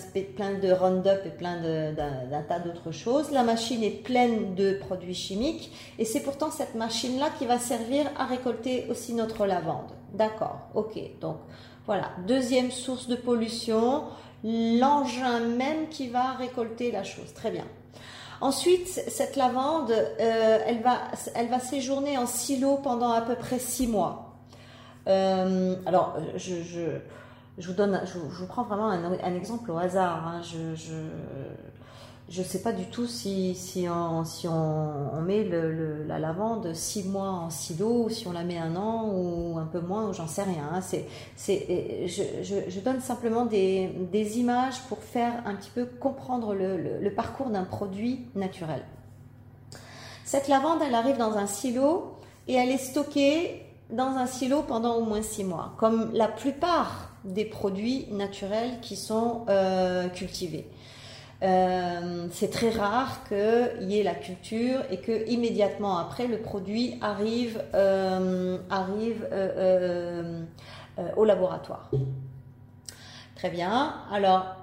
de 0.54 0.72
Roundup 0.72 1.20
et 1.26 1.30
plein 1.30 1.60
d'un 1.60 2.42
tas 2.48 2.60
d'autres 2.60 2.92
choses. 2.92 3.30
La 3.30 3.42
machine 3.42 3.82
est 3.82 4.02
pleine 4.02 4.54
de 4.54 4.74
produits 4.74 5.14
chimiques 5.14 5.70
et 5.98 6.04
c'est 6.04 6.20
pourtant 6.20 6.50
cette 6.50 6.74
machine-là 6.74 7.28
qui 7.38 7.44
va 7.44 7.58
servir 7.58 8.06
à 8.18 8.24
récolter 8.24 8.86
aussi 8.90 9.12
notre 9.12 9.44
lavande. 9.44 9.90
D'accord, 10.14 10.60
ok. 10.74 10.98
Donc 11.20 11.36
voilà, 11.84 12.10
deuxième 12.26 12.70
source 12.70 13.06
de 13.06 13.16
pollution, 13.16 14.04
l'engin 14.42 15.40
même 15.40 15.88
qui 15.90 16.08
va 16.08 16.32
récolter 16.32 16.90
la 16.90 17.04
chose. 17.04 17.34
Très 17.34 17.50
bien. 17.50 17.66
Ensuite, 18.40 18.88
cette 18.88 19.36
lavande, 19.36 19.92
euh, 19.92 20.58
elle, 20.66 20.80
va, 20.80 21.02
elle 21.34 21.48
va 21.48 21.60
séjourner 21.60 22.18
en 22.18 22.26
silo 22.26 22.78
pendant 22.82 23.12
à 23.12 23.20
peu 23.20 23.36
près 23.36 23.58
six 23.58 23.86
mois. 23.86 24.31
Euh, 25.08 25.76
alors, 25.86 26.16
je, 26.36 26.98
vous 27.58 27.72
donne, 27.72 28.00
je, 28.04 28.18
vous 28.18 28.46
prends 28.46 28.64
vraiment 28.64 28.88
un, 28.88 29.34
exemple 29.34 29.70
au 29.70 29.78
hasard. 29.78 30.26
Hein. 30.26 30.42
Je, 30.42 30.74
je, 32.28 32.42
sais 32.42 32.62
pas 32.62 32.72
du 32.72 32.86
tout 32.86 33.06
si, 33.06 33.54
si, 33.54 33.86
on, 33.88 34.24
si 34.24 34.46
on, 34.48 35.20
met 35.22 35.44
la 36.06 36.18
lavande 36.18 36.72
six 36.74 37.04
mois 37.04 37.30
en 37.30 37.50
silo, 37.50 38.04
ou 38.04 38.10
si 38.10 38.26
on 38.26 38.32
la 38.32 38.44
met 38.44 38.58
un 38.58 38.76
an 38.76 39.10
ou 39.12 39.58
un 39.58 39.66
peu 39.66 39.80
moins, 39.80 40.08
ou 40.08 40.12
j'en 40.12 40.28
sais 40.28 40.44
rien. 40.44 40.68
Hein. 40.72 40.80
C'est, 40.80 41.06
c'est, 41.36 42.06
je, 42.06 42.80
donne 42.80 43.00
simplement 43.00 43.44
des, 43.44 43.88
des, 44.12 44.38
images 44.38 44.80
pour 44.88 44.98
faire 44.98 45.42
un 45.46 45.54
petit 45.54 45.70
peu 45.70 45.84
comprendre 45.84 46.54
le, 46.54 47.00
le 47.00 47.14
parcours 47.14 47.50
d'un 47.50 47.64
produit 47.64 48.26
naturel. 48.34 48.82
Cette 50.24 50.48
lavande, 50.48 50.80
elle 50.86 50.94
arrive 50.94 51.18
dans 51.18 51.36
un 51.36 51.46
silo 51.46 52.14
et 52.48 52.54
elle 52.54 52.70
est 52.70 52.78
stockée 52.78 53.66
dans 53.92 54.16
un 54.16 54.26
silo 54.26 54.62
pendant 54.62 54.96
au 54.96 55.04
moins 55.04 55.22
six 55.22 55.44
mois, 55.44 55.74
comme 55.78 56.10
la 56.12 56.28
plupart 56.28 57.10
des 57.24 57.44
produits 57.44 58.06
naturels 58.10 58.80
qui 58.80 58.96
sont 58.96 59.44
euh, 59.48 60.08
cultivés. 60.08 60.68
Euh, 61.42 62.28
c'est 62.30 62.50
très 62.50 62.70
rare 62.70 63.24
qu'il 63.28 63.90
y 63.90 63.98
ait 63.98 64.02
la 64.02 64.14
culture 64.14 64.80
et 64.90 64.98
que 64.98 65.28
immédiatement 65.28 65.98
après 65.98 66.26
le 66.26 66.38
produit 66.38 66.98
arrive, 67.00 67.62
euh, 67.74 68.58
arrive 68.70 69.26
au 71.16 71.24
laboratoire. 71.24 71.90
Très 73.34 73.50
bien. 73.50 73.94
Alors, 74.12 74.56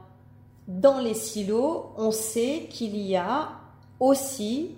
dans 0.67 0.99
les 0.99 1.15
silos, 1.15 1.91
on 1.97 2.11
sait 2.11 2.67
qu'il 2.69 2.95
y 2.95 3.17
a 3.17 3.49
aussi 3.99 4.75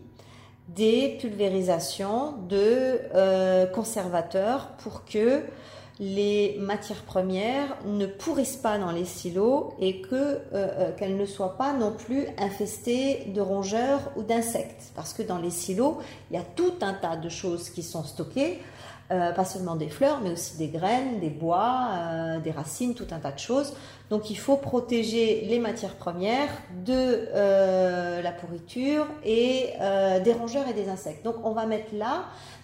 des 0.76 1.18
pulvérisations 1.20 2.34
de 2.50 3.00
euh, 3.14 3.66
conservateurs 3.66 4.70
pour 4.84 5.06
que 5.06 5.44
les 6.00 6.58
matières 6.60 7.04
premières 7.04 7.78
ne 7.86 8.08
pourrissent 8.08 8.58
pas 8.58 8.80
dans 8.80 8.92
les 8.92 9.06
silos 9.06 9.74
et 9.80 10.02
que 10.02 10.16
euh, 10.16 10.40
euh, 10.54 10.92
qu'elles 10.98 11.18
ne 11.18 11.26
soient 11.26 11.58
pas 11.58 11.74
non 11.74 11.92
plus 11.92 12.26
infestées 12.40 13.26
de 13.28 13.42
rongeurs 13.42 14.12
ou 14.16 14.24
d'insectes. 14.24 14.92
Parce 14.96 15.14
que 15.14 15.22
dans 15.22 15.38
les 15.38 15.52
silos 15.52 16.00
il 16.30 16.38
y 16.38 16.40
a 16.40 16.44
tout 16.56 16.74
un 16.82 16.94
tas 16.94 17.18
de 17.18 17.30
choses 17.30 17.70
qui 17.70 17.84
sont 17.84 18.04
stockées 18.04 18.60
euh, 19.12 19.32
pas 19.34 19.44
seulement 19.44 19.76
des 19.76 19.90
fleurs, 19.90 20.22
mais 20.24 20.32
aussi 20.32 20.58
des 20.58 20.70
graines, 20.70 21.20
des 21.20 21.30
bois, 21.30 21.88
euh, 21.92 22.40
des 22.40 22.52
racines, 22.52 22.96
tout 22.96 23.08
un 23.12 23.20
tas 23.20 23.34
de 23.34 23.40
choses. 23.40 23.74
Donc 24.10 24.30
il 24.30 24.38
faut 24.38 24.56
protéger 24.56 25.46
les 25.50 25.60
matières 25.60 25.96
premières 25.96 26.50
de 26.86 27.28
euh, 27.34 28.22
la 28.22 28.32
pourriture 28.32 29.06
et 29.26 29.74
des 30.24 30.34
rongeurs 30.34 30.68
et 30.70 30.74
des 30.74 30.90
insectes. 30.90 31.26
Donc 31.26 31.36
on 31.44 31.52
va 31.52 31.66
mettre 31.66 31.94
là 31.94 32.24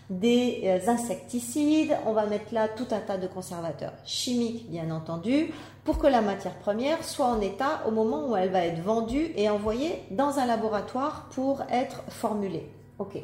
des 0.09 0.81
insecticides, 0.87 1.97
on 2.05 2.13
va 2.13 2.25
mettre 2.25 2.53
là 2.53 2.69
tout 2.69 2.87
un 2.91 2.99
tas 2.99 3.17
de 3.17 3.27
conservateurs 3.27 3.91
chimiques, 4.05 4.69
bien 4.69 4.89
entendu, 4.91 5.51
pour 5.83 5.97
que 5.97 6.07
la 6.07 6.21
matière 6.21 6.55
première 6.55 7.03
soit 7.03 7.27
en 7.27 7.41
état 7.41 7.81
au 7.85 7.91
moment 7.91 8.29
où 8.29 8.35
elle 8.37 8.49
va 8.49 8.65
être 8.65 8.81
vendue 8.81 9.31
et 9.35 9.49
envoyée 9.49 10.03
dans 10.11 10.39
un 10.39 10.45
laboratoire 10.45 11.27
pour 11.31 11.61
être 11.69 12.03
formulée. 12.07 12.69
Ok. 12.99 13.17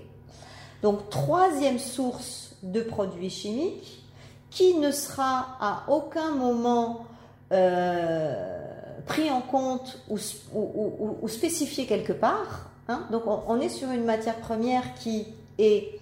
Donc 0.82 1.10
troisième 1.10 1.80
source 1.80 2.53
de 2.64 2.82
produits 2.82 3.30
chimiques 3.30 4.04
qui 4.50 4.76
ne 4.76 4.92
sera 4.92 5.58
à 5.60 5.84
aucun 5.90 6.32
moment 6.32 7.06
euh, 7.52 8.62
pris 9.06 9.30
en 9.30 9.42
compte 9.42 10.00
ou, 10.10 11.28
spécifié 11.28 11.86
quelque 11.86 12.14
part. 12.14 12.70
Hein. 12.88 13.06
Donc 13.12 13.24
on, 13.26 13.60
est 13.60 13.70
sur 13.70 13.92
une 13.92 14.06
matière 14.06 14.38
première 14.38 14.96
qui 14.96 15.28
est 15.58 16.00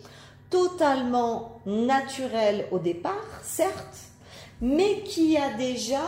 totalement 0.50 1.60
naturelle 1.66 2.68
au 2.72 2.80
départ, 2.80 3.42
certes, 3.44 3.98
mais 4.60 5.02
qui 5.04 5.38
a 5.38 5.54
déjà 5.54 6.04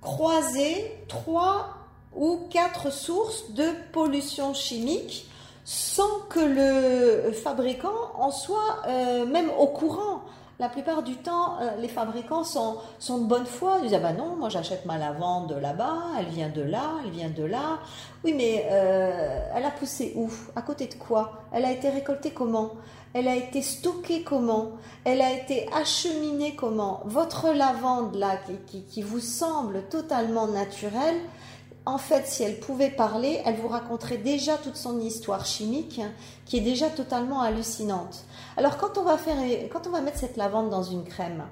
croisé 0.00 0.92
trois 1.08 1.70
ou 2.14 2.46
quatre 2.50 2.92
sources 2.92 3.50
de 3.52 3.66
pollution 3.92 4.54
chimique 4.54 5.27
sans 5.68 6.20
que 6.30 6.40
le 6.40 7.30
fabricant 7.30 7.92
en 8.14 8.30
soit 8.30 8.78
euh, 8.86 9.26
même 9.26 9.50
au 9.58 9.66
courant. 9.66 10.22
La 10.58 10.70
plupart 10.70 11.02
du 11.02 11.16
temps, 11.16 11.60
euh, 11.60 11.76
les 11.78 11.88
fabricants 11.88 12.42
sont, 12.42 12.78
sont, 12.98 13.18
de 13.18 13.26
bonne 13.26 13.44
foi. 13.44 13.76
Ils 13.82 13.88
disent 13.88 13.98
ah 13.98 13.98
ben 13.98 14.14
non, 14.14 14.34
moi 14.34 14.48
j'achète 14.48 14.86
ma 14.86 14.96
lavande 14.96 15.52
là-bas, 15.60 15.98
elle 16.18 16.28
vient 16.28 16.48
de 16.48 16.62
là, 16.62 16.92
elle 17.04 17.10
vient 17.10 17.28
de 17.28 17.44
là. 17.44 17.80
Oui, 18.24 18.32
mais 18.32 18.66
euh, 18.70 19.40
elle 19.54 19.64
a 19.66 19.70
poussé 19.70 20.14
où? 20.16 20.30
À 20.56 20.62
côté 20.62 20.86
de 20.86 20.94
quoi? 20.94 21.32
Elle 21.52 21.66
a 21.66 21.70
été 21.70 21.90
récoltée 21.90 22.30
comment? 22.30 22.70
Elle 23.12 23.28
a 23.28 23.36
été 23.36 23.60
stockée 23.60 24.22
comment? 24.22 24.70
Elle 25.04 25.20
a 25.20 25.32
été 25.32 25.68
acheminée 25.74 26.56
comment? 26.56 27.02
Votre 27.04 27.52
lavande 27.52 28.16
là, 28.16 28.38
qui, 28.68 28.84
qui 28.84 29.02
vous 29.02 29.20
semble 29.20 29.82
totalement 29.90 30.46
naturelle, 30.46 31.20
en 31.88 31.96
fait, 31.96 32.26
si 32.26 32.42
elle 32.42 32.60
pouvait 32.60 32.90
parler, 32.90 33.40
elle 33.46 33.56
vous 33.56 33.68
raconterait 33.68 34.18
déjà 34.18 34.58
toute 34.58 34.76
son 34.76 35.00
histoire 35.00 35.46
chimique, 35.46 36.02
qui 36.44 36.58
est 36.58 36.60
déjà 36.60 36.90
totalement 36.90 37.40
hallucinante. 37.40 38.26
Alors, 38.58 38.76
quand 38.76 38.98
on 38.98 39.04
va, 39.04 39.16
faire, 39.16 39.38
quand 39.72 39.86
on 39.86 39.90
va 39.90 40.02
mettre 40.02 40.18
cette 40.18 40.36
lavande 40.36 40.68
dans 40.68 40.82
une 40.82 41.04
crème, 41.04 41.44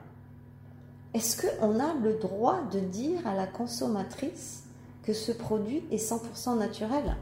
est-ce 1.14 1.40
qu'on 1.40 1.80
a 1.80 1.94
le 2.02 2.18
droit 2.18 2.60
de 2.70 2.80
dire 2.80 3.26
à 3.26 3.34
la 3.34 3.46
consommatrice 3.46 4.64
que 5.04 5.14
ce 5.14 5.32
produit 5.32 5.82
est 5.90 5.96
100% 5.96 6.58
naturel? 6.58 7.16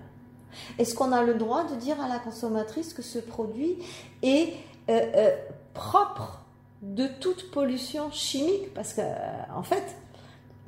Est-ce 0.81 0.97
qu'on 0.97 1.13
a 1.13 1.23
le 1.23 1.35
droit 1.35 1.63
de 1.63 1.77
dire 1.77 2.01
à 2.01 2.09
la 2.09 2.19
consommatrice 2.19 2.93
que 2.95 3.03
ce 3.03 3.21
produit 3.21 3.79
est 4.23 4.55
euh, 4.91 5.01
euh, 5.15 5.37
propre 5.73 6.41
de 6.83 7.07
toute 7.21 7.53
pollution 7.53 8.11
chimique? 8.11 8.75
Parce 8.75 8.93
que, 8.93 9.03
euh, 9.03 9.43
en 9.55 9.63
fait, 9.63 9.85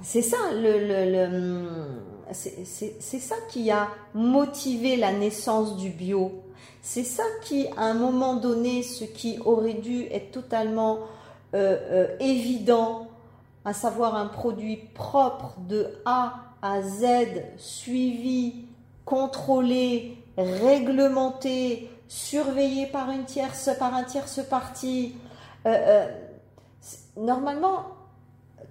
c'est 0.00 0.22
ça, 0.22 0.36
le, 0.52 2.15
c'est 2.32 3.18
ça 3.20 3.36
qui 3.50 3.70
a 3.70 3.88
motivé 4.14 4.96
la 4.96 5.12
naissance 5.12 5.76
du 5.76 5.90
bio. 5.90 6.42
C'est 6.82 7.04
ça 7.04 7.24
qui, 7.42 7.66
à 7.76 7.82
un 7.82 7.94
moment 7.94 8.34
donné, 8.34 8.82
ce 8.82 9.04
qui 9.04 9.38
aurait 9.44 9.74
dû 9.74 10.04
être 10.04 10.30
totalement 10.30 11.00
euh, 11.54 11.76
euh, 11.90 12.16
évident, 12.20 13.08
à 13.64 13.72
savoir 13.72 14.14
un 14.14 14.26
produit 14.26 14.76
propre 14.94 15.56
de 15.68 15.88
A 16.04 16.34
à 16.62 16.82
Z, 16.82 17.06
suivi, 17.56 18.66
contrôlé, 19.04 20.16
réglementé, 20.36 21.90
surveillé 22.08 22.86
par 22.86 23.10
une 23.10 23.24
tierce, 23.24 23.70
par 23.78 23.94
un 23.94 24.04
tierce 24.04 24.40
parti. 24.48 25.16
Euh, 25.66 26.06
normalement, 27.16 27.95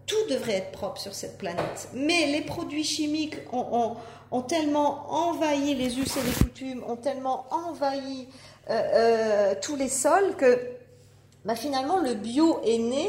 tout 0.05 0.29
devrait 0.29 0.53
être 0.53 0.71
propre 0.71 0.99
sur 0.99 1.13
cette 1.13 1.37
planète. 1.37 1.89
Mais 1.93 2.27
les 2.27 2.41
produits 2.41 2.83
chimiques 2.83 3.37
ont, 3.51 3.95
tellement 4.47 5.11
envahi 5.11 5.75
les 5.75 5.97
us 5.99 6.17
et 6.17 6.21
les 6.21 6.31
coutumes, 6.31 6.83
ont 6.87 6.97
tellement 6.97 7.45
envahi 7.51 8.27
tous 9.61 9.75
les 9.75 9.89
sols 9.89 10.35
que 10.35 10.75
bah, 11.45 11.55
finalement, 11.55 11.99
le 11.99 12.15
bio 12.15 12.59
est 12.63 12.79
né 12.79 13.07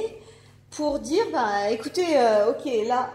pour 0.71 0.99
dire, 0.99 1.25
bah, 1.33 1.71
écoutez, 1.71 2.19
euh, 2.19 2.51
ok, 2.51 2.71
là, 2.87 3.09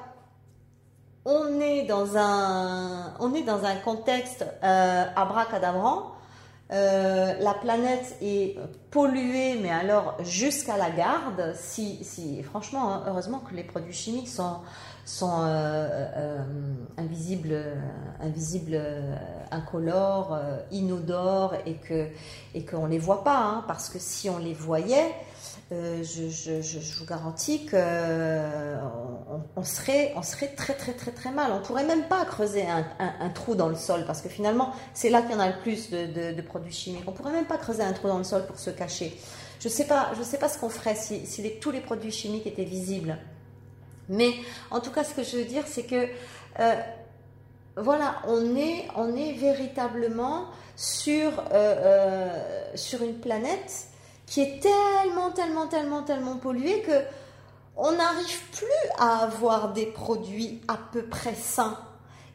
on 1.25 1.59
est 1.59 1.83
dans 1.83 2.17
un, 2.17 3.13
on 3.19 3.35
est 3.35 3.43
dans 3.43 3.63
un 3.63 3.75
contexte 3.75 4.43
euh, 4.63 5.05
abracadabrant. 5.15 6.13
Euh, 6.71 7.33
la 7.39 7.53
planète 7.53 8.15
est 8.21 8.57
polluée, 8.91 9.59
mais 9.61 9.71
alors 9.71 10.17
jusqu'à 10.23 10.77
la 10.77 10.89
garde. 10.89 11.53
Si, 11.55 12.03
si, 12.03 12.41
franchement, 12.43 12.93
hein, 12.93 13.03
heureusement 13.07 13.39
que 13.39 13.53
les 13.53 13.63
produits 13.63 13.93
chimiques 13.93 14.29
sont, 14.29 14.57
sont 15.05 15.41
invisibles, 16.97 17.57
invisibles, 18.21 18.81
incolores, 19.51 20.37
inodores, 20.71 21.55
et 21.65 21.75
que 21.75 22.07
et 22.53 22.65
qu'on 22.65 22.85
les 22.85 22.99
voit 22.99 23.23
pas, 23.23 23.37
hein, 23.37 23.63
parce 23.67 23.89
que 23.89 23.99
si 23.99 24.29
on 24.29 24.37
les 24.37 24.53
voyait, 24.53 25.13
euh, 25.71 26.03
je, 26.03 26.97
vous 26.99 27.05
garantis 27.05 27.65
qu'on 27.65 27.77
on 29.55 29.63
serait, 29.63 30.11
on 30.17 30.21
serait 30.21 30.49
très 30.49 30.73
très 30.73 30.91
très 30.91 31.11
très 31.11 31.31
mal. 31.31 31.51
On 31.53 31.61
pourrait 31.61 31.85
même 31.85 32.03
pas 32.09 32.25
creuser 32.25 32.65
un, 32.67 33.29
trou 33.29 33.55
dans 33.55 33.69
le 33.69 33.75
sol 33.75 34.03
parce 34.05 34.21
que 34.21 34.27
finalement 34.27 34.73
c'est 34.93 35.09
là 35.09 35.21
qu'il 35.21 35.31
y 35.31 35.35
en 35.35 35.39
a 35.39 35.47
le 35.47 35.59
plus 35.61 35.89
de, 35.89 36.41
produits 36.41 36.73
chimiques. 36.73 37.03
On 37.07 37.13
pourrait 37.13 37.31
même 37.31 37.45
pas 37.45 37.57
creuser 37.57 37.83
un 37.83 37.93
trou 37.93 38.09
dans 38.09 38.17
le 38.17 38.25
sol 38.25 38.45
pour 38.45 38.59
se 38.59 38.69
cacher. 38.69 39.17
Je 39.61 39.69
sais 39.69 39.85
pas, 39.85 40.11
je 40.17 40.23
sais 40.23 40.37
pas 40.37 40.49
ce 40.49 40.57
qu'on 40.59 40.69
ferait 40.69 40.95
si, 40.95 41.23
tous 41.61 41.71
les 41.71 41.81
produits 41.81 42.11
chimiques 42.11 42.47
étaient 42.47 42.65
visibles. 42.65 43.17
Mais 44.09 44.31
en 44.71 44.81
tout 44.81 44.91
cas, 44.91 45.05
ce 45.05 45.13
que 45.13 45.23
je 45.23 45.37
veux 45.37 45.45
dire, 45.45 45.63
c'est 45.67 45.83
que 45.83 46.07
euh, 46.59 46.75
voilà, 47.77 48.15
on 48.27 48.55
est, 48.57 49.33
véritablement 49.33 50.47
sur, 50.75 51.31
euh, 51.53 52.27
sur 52.75 53.03
une 53.03 53.19
planète 53.19 53.90
qui 54.31 54.39
est 54.39 54.61
tellement, 54.61 55.31
tellement, 55.31 55.67
tellement, 55.67 56.03
tellement 56.03 56.37
pollué 56.37 56.81
que 56.83 57.03
on 57.75 57.91
n'arrive 57.91 58.41
plus 58.53 58.89
à 58.97 59.23
avoir 59.23 59.73
des 59.73 59.87
produits 59.87 60.61
à 60.69 60.77
peu 60.93 61.03
près 61.03 61.35
sains. 61.35 61.77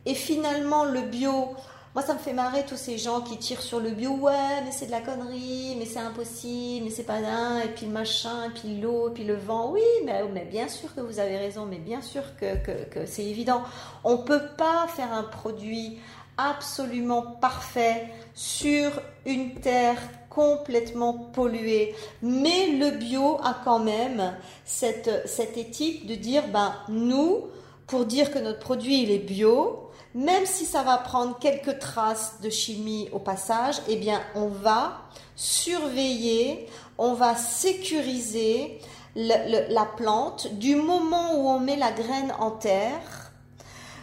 Et 0.05 0.15
finalement, 0.15 0.85
le 0.85 1.01
bio, 1.01 1.55
moi 1.95 2.05
ça 2.05 2.13
me 2.13 2.19
fait 2.19 2.35
marrer 2.35 2.67
tous 2.67 2.77
ces 2.77 2.99
gens 2.99 3.23
qui 3.23 3.39
tirent 3.39 3.63
sur 3.63 3.81
le 3.81 3.93
bio, 3.93 4.11
ouais, 4.11 4.63
mais 4.63 4.73
c'est 4.73 4.87
de 4.87 4.91
la 4.91 5.01
connerie, 5.01 5.75
mais 5.79 5.87
c'est 5.87 6.01
impossible, 6.01 6.85
mais 6.85 6.91
c'est 6.91 7.05
pas 7.05 7.15
un, 7.15 7.61
et 7.61 7.69
puis 7.69 7.87
le 7.87 7.93
machin, 7.93 8.45
et 8.45 8.51
puis 8.51 8.79
l'eau, 8.79 9.09
et 9.09 9.13
puis 9.13 9.25
le 9.25 9.37
vent. 9.37 9.71
Oui, 9.71 9.81
mais, 10.05 10.23
mais, 10.35 10.45
bien 10.45 10.69
sûr 10.69 10.95
que 10.95 11.01
vous 11.01 11.19
avez 11.19 11.39
raison, 11.39 11.65
mais 11.65 11.79
bien 11.79 12.03
sûr 12.03 12.37
que, 12.39 12.57
que, 12.57 12.85
que 12.91 13.07
c'est 13.07 13.25
évident. 13.25 13.63
On 14.05 14.19
peut 14.19 14.49
pas 14.59 14.87
faire 14.89 15.15
un 15.15 15.23
produit 15.23 15.99
absolument 16.37 17.23
parfait 17.23 18.11
sur 18.35 19.01
une 19.25 19.55
terre 19.55 19.99
complètement 20.37 21.15
polluée. 21.15 21.95
Mais 22.21 22.67
le 22.73 22.91
bio 22.91 23.39
a 23.43 23.57
quand 23.65 23.79
même 23.79 24.37
cette, 24.67 25.27
cette 25.27 25.57
éthique 25.57 26.07
de 26.07 26.15
dire, 26.15 26.49
ben, 26.49 26.75
nous, 26.91 27.47
pour 27.87 28.05
dire 28.05 28.31
que 28.31 28.39
notre 28.39 28.59
produit 28.59 29.03
il 29.03 29.11
est 29.11 29.19
bio, 29.19 29.89
même 30.15 30.45
si 30.45 30.67
ça 30.67 30.83
va 30.83 30.99
prendre 30.99 31.39
quelques 31.39 31.79
traces 31.79 32.35
de 32.43 32.51
chimie 32.51 33.09
au 33.13 33.19
passage, 33.19 33.77
eh 33.89 33.97
bien, 33.97 34.21
on 34.35 34.49
va 34.49 35.01
surveiller, 35.37 36.69
on 36.99 37.15
va 37.15 37.35
sécuriser 37.35 38.79
la 39.15 39.87
plante 39.97 40.53
du 40.53 40.77
moment 40.77 41.37
où 41.37 41.49
on 41.49 41.61
met 41.61 41.77
la 41.77 41.93
graine 41.93 42.35
en 42.39 42.51
terre 42.51 43.33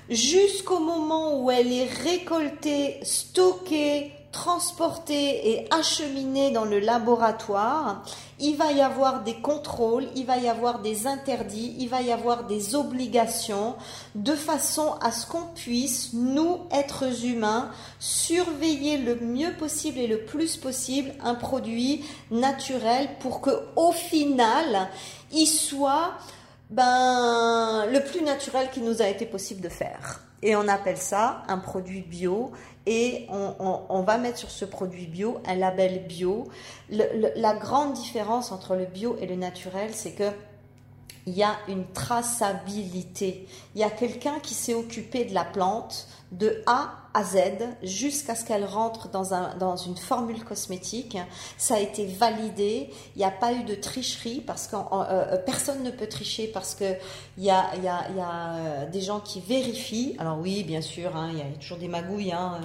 jusqu'au 0.10 0.80
moment 0.80 1.40
où 1.40 1.52
elle 1.52 1.72
est 1.72 1.90
récoltée, 2.04 3.00
stockée, 3.04 4.12
transporté 4.34 5.52
et 5.52 5.68
acheminé 5.72 6.52
dans 6.52 6.66
le 6.66 6.80
laboratoire, 6.80 8.04
il 8.40 8.58
va 8.58 8.72
y 8.74 8.82
avoir 8.82 9.24
des 9.24 9.36
contrôles, 9.36 10.08
il 10.16 10.26
va 10.26 10.38
y 10.38 10.50
avoir 10.50 10.80
des 10.80 11.08
interdits, 11.08 11.76
il 11.80 11.88
va 11.88 12.02
y 12.02 12.12
avoir 12.12 12.44
des 12.46 12.76
obligations, 12.76 13.76
de 14.16 14.36
façon 14.36 14.96
à 15.02 15.12
ce 15.12 15.28
qu'on 15.28 15.46
puisse, 15.56 16.12
nous, 16.14 16.62
êtres 16.72 17.26
humains, 17.26 17.70
surveiller 18.00 18.98
le 18.98 19.16
mieux 19.16 19.54
possible 19.54 20.00
et 20.00 20.08
le 20.08 20.26
plus 20.26 20.58
possible 20.58 21.14
un 21.24 21.36
produit 21.36 22.04
naturel 22.32 23.08
pour 23.20 23.40
que, 23.40 23.52
au 23.76 23.92
final, 23.92 24.90
il 25.32 25.48
soit 25.48 26.16
ben, 26.72 27.86
le 27.86 28.04
plus 28.04 28.24
naturel 28.24 28.72
qu'il 28.72 28.84
nous 28.84 29.02
a 29.02 29.08
été 29.08 29.28
possible 29.28 29.62
de 29.62 29.70
faire. 29.70 30.22
Et 30.42 30.58
on 30.58 30.68
appelle 30.68 30.98
ça 30.98 31.44
un 31.48 31.58
produit 31.58 32.02
bio 32.02 32.52
et 32.86 33.28
on, 33.30 34.02
va 34.02 34.18
mettre 34.18 34.38
sur 34.38 34.52
ce 34.52 34.66
produit 34.66 35.08
bio 35.08 35.40
un 35.46 35.56
label 35.56 36.06
bio. 36.06 36.50
la 36.90 37.54
grande 37.54 37.94
différence 37.94 38.52
entre 38.52 38.76
le 38.76 38.86
bio 38.86 39.18
et 39.22 39.26
le 39.26 39.36
naturel, 39.36 39.92
c'est 39.94 40.12
que 40.12 40.30
il 41.26 41.34
y 41.34 41.44
a 41.44 41.56
une 41.68 41.86
traçabilité. 41.88 43.48
Il 43.76 43.82
y 43.82 43.84
a 43.84 43.90
quelqu'un 43.90 44.40
qui 44.40 44.54
s'est 44.54 44.74
occupé 44.74 45.26
de 45.26 45.34
la 45.34 45.46
plante 45.46 46.08
de 46.32 46.64
A 46.66 46.96
à 47.14 47.24
Z 47.24 47.38
jusqu'à 47.84 48.34
ce 48.36 48.44
qu'elle 48.44 48.66
rentre 48.66 49.10
dans, 49.10 49.34
un, 49.34 49.56
dans 49.58 49.76
une 49.76 49.96
formule 49.96 50.44
cosmétique. 50.44 51.18
Ça 51.58 51.76
a 51.76 51.80
été 51.80 52.08
validé. 52.08 52.90
Il 53.16 53.20
n'y 53.20 53.24
a 53.24 53.32
pas 53.32 53.54
eu 53.54 53.64
de 53.64 53.76
tricherie 53.76 54.42
parce 54.42 54.68
que 54.68 54.76
euh, 54.76 54.80
euh, 54.92 55.38
personne 55.38 55.84
ne 55.84 55.92
peut 55.92 56.08
tricher 56.08 56.48
parce 56.48 56.74
que 56.74 56.96
il 57.38 57.44
y 57.44 57.52
a, 57.52 57.76
y 57.76 57.88
a, 57.88 58.10
y 58.16 58.20
a 58.20 58.56
euh, 58.56 58.90
des 58.90 59.02
gens 59.02 59.20
qui 59.20 59.42
vérifient. 59.42 60.16
Alors 60.18 60.40
oui, 60.40 60.64
bien 60.64 60.82
sûr, 60.82 61.16
hein, 61.16 61.30
il 61.32 61.38
y 61.38 61.42
a 61.42 61.46
toujours 61.60 61.78
des 61.78 61.88
magouilles. 61.88 62.32
Hein, 62.32 62.60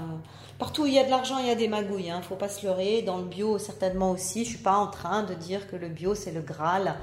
Partout 0.58 0.82
où 0.82 0.86
il 0.86 0.94
y 0.94 0.98
a 0.98 1.04
de 1.04 1.10
l'argent, 1.10 1.38
il 1.38 1.46
y 1.46 1.50
a 1.50 1.54
des 1.54 1.68
magouilles. 1.68 2.06
Il 2.06 2.10
hein, 2.10 2.18
ne 2.18 2.24
faut 2.24 2.34
pas 2.34 2.48
se 2.48 2.66
leurrer. 2.66 3.02
Dans 3.02 3.18
le 3.18 3.24
bio, 3.24 3.58
certainement 3.58 4.10
aussi. 4.12 4.44
Je 4.44 4.50
suis 4.50 4.58
pas 4.58 4.76
en 4.76 4.88
train 4.88 5.22
de 5.22 5.34
dire 5.34 5.68
que 5.70 5.76
le 5.76 5.88
bio 5.88 6.14
c'est 6.14 6.32
le 6.32 6.40
Graal. 6.40 6.96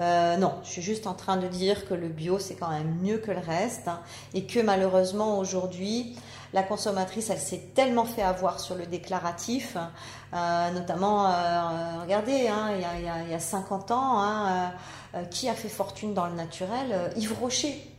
Euh, 0.00 0.36
non, 0.36 0.54
je 0.64 0.70
suis 0.70 0.82
juste 0.82 1.06
en 1.06 1.14
train 1.14 1.36
de 1.36 1.46
dire 1.46 1.86
que 1.86 1.94
le 1.94 2.08
bio, 2.08 2.38
c'est 2.38 2.54
quand 2.54 2.70
même 2.70 2.96
mieux 3.00 3.18
que 3.18 3.30
le 3.30 3.38
reste 3.38 3.86
hein, 3.86 4.00
et 4.32 4.44
que 4.44 4.60
malheureusement 4.60 5.38
aujourd'hui, 5.38 6.16
la 6.52 6.62
consommatrice, 6.62 7.30
elle 7.30 7.38
s'est 7.38 7.70
tellement 7.74 8.04
fait 8.04 8.22
avoir 8.22 8.60
sur 8.60 8.74
le 8.74 8.86
déclaratif, 8.86 9.76
euh, 10.34 10.70
notamment, 10.70 11.26
euh, 11.26 12.02
regardez, 12.02 12.48
hein, 12.48 12.70
il, 12.74 12.80
y 12.80 13.08
a, 13.08 13.22
il, 13.22 13.30
y 13.30 13.34
a, 13.34 13.38
50 13.38 13.90
ans, 13.90 14.20
hein, 14.20 14.72
qui 15.30 15.48
a 15.48 15.54
fait 15.54 15.68
fortune 15.68 16.14
dans 16.14 16.26
le 16.26 16.34
naturel? 16.34 17.12
Yves 17.16 17.38
Rocher. 17.40 17.90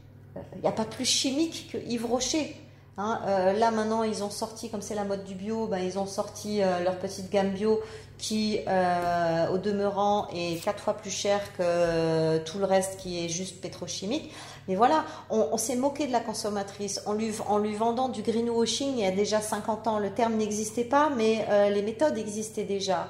Il 0.55 0.61
n'y 0.61 0.67
a 0.67 0.73
pas 0.73 0.85
plus 0.85 1.05
chimique 1.05 1.69
que 1.71 1.77
Yves 1.77 2.05
Rocher. 2.05 2.57
Hein, 2.97 3.19
euh, 3.27 3.51
là 3.51 3.71
maintenant, 3.71 4.03
ils 4.03 4.23
ont 4.23 4.29
sorti, 4.29 4.69
comme 4.69 4.81
c'est 4.81 4.95
la 4.95 5.03
mode 5.03 5.25
du 5.25 5.35
bio, 5.35 5.67
ben, 5.67 5.79
ils 5.79 5.99
ont 5.99 6.05
sorti 6.05 6.61
euh, 6.61 6.79
leur 6.79 6.97
petite 6.97 7.29
gamme 7.29 7.49
bio 7.49 7.81
qui, 8.17 8.59
euh, 8.69 9.49
au 9.49 9.57
demeurant, 9.57 10.29
est 10.33 10.63
quatre 10.63 10.81
fois 10.81 10.93
plus 10.93 11.11
cher 11.11 11.41
que 11.57 12.37
tout 12.37 12.57
le 12.57 12.63
reste 12.63 12.97
qui 12.97 13.25
est 13.25 13.27
juste 13.27 13.59
pétrochimique. 13.59 14.31
Mais 14.69 14.75
voilà, 14.75 15.03
on, 15.29 15.57
s'est 15.57 15.75
moqué 15.75 16.07
de 16.07 16.13
la 16.13 16.21
consommatrice 16.21 17.01
en 17.05 17.13
lui, 17.13 17.33
en 17.47 17.57
lui 17.57 17.75
vendant 17.75 18.07
du 18.07 18.21
greenwashing 18.21 18.93
il 18.97 19.03
y 19.03 19.05
a 19.05 19.11
déjà 19.11 19.41
50 19.41 19.87
ans. 19.87 19.99
Le 19.99 20.11
terme 20.11 20.35
n'existait 20.35 20.85
pas, 20.85 21.09
mais 21.15 21.45
les 21.69 21.83
méthodes 21.83 22.17
existaient 22.17 22.63
déjà. 22.63 23.09